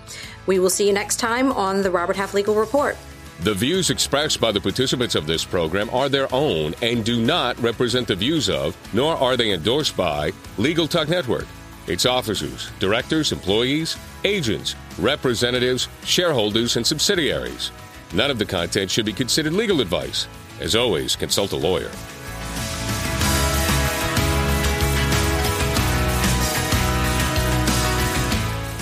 We 0.47 0.59
will 0.59 0.71
see 0.71 0.87
you 0.87 0.93
next 0.93 1.17
time 1.17 1.51
on 1.53 1.83
the 1.83 1.91
Robert 1.91 2.17
Half 2.17 2.35
Legal 2.35 2.55
Report. 2.55 2.97
The 3.41 3.55
views 3.55 3.91
expressed 3.91 4.41
by 4.41 4.53
the 4.53 4.61
participants 4.61 5.17
of 5.17 5.27
this 5.27 5.45
program 5.45 5.91
are 5.91 6.09
their 6.09 6.33
own 6.33 6.75
and 6.83 7.05
do 7.05 7.21
not 7.21 7.61
represent 7.61 8.07
the 8.07 8.15
views 8.15 8.49
of, 8.49 8.77
nor 8.95 9.17
are 9.17 9.37
they 9.37 9.51
endorsed 9.51 9.97
by, 9.97 10.33
Legal 10.57 10.87
Talk 10.87 11.09
Network 11.09 11.47
its 11.87 12.07
officers, 12.07 12.71
directors, 12.79 13.33
employees, 13.33 13.97
agents, 14.25 14.75
representatives, 14.99 15.89
shareholders, 16.05 16.77
and 16.77 16.87
subsidiaries. 16.87 17.71
None 18.13 18.31
of 18.31 18.39
the 18.39 18.47
content 18.47 18.91
should 18.91 19.07
be 19.07 19.13
considered 19.13 19.53
legal 19.53 19.81
advice. 19.81 20.29
As 20.61 20.77
always, 20.77 21.17
consult 21.17 21.53
a 21.53 21.57
lawyer. 21.57 21.91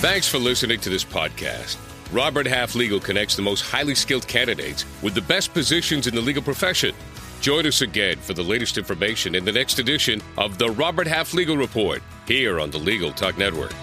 Thanks 0.03 0.27
for 0.27 0.37
listening 0.37 0.79
to 0.81 0.89
this 0.89 1.05
podcast. 1.05 1.77
Robert 2.11 2.45
Half 2.45 2.75
Legal 2.75 2.99
connects 2.99 3.35
the 3.35 3.41
most 3.41 3.61
highly 3.61 3.95
skilled 3.95 4.27
candidates 4.27 4.85
with 5.01 5.15
the 5.15 5.21
best 5.21 5.53
positions 5.53 6.05
in 6.05 6.13
the 6.13 6.21
legal 6.21 6.43
profession. 6.43 6.93
Join 7.43 7.67
us 7.67 7.81
again 7.81 8.19
for 8.19 8.33
the 8.33 8.41
latest 8.41 8.77
information 8.77 9.35
in 9.35 9.43
the 9.43 9.51
next 9.51 9.77
edition 9.77 10.21
of 10.37 10.57
the 10.57 10.69
Robert 10.69 11.07
Half 11.07 11.33
Legal 11.33 11.57
Report 11.57 12.01
here 12.25 12.61
on 12.61 12.71
the 12.71 12.77
Legal 12.77 13.11
Talk 13.11 13.37
Network. 13.37 13.73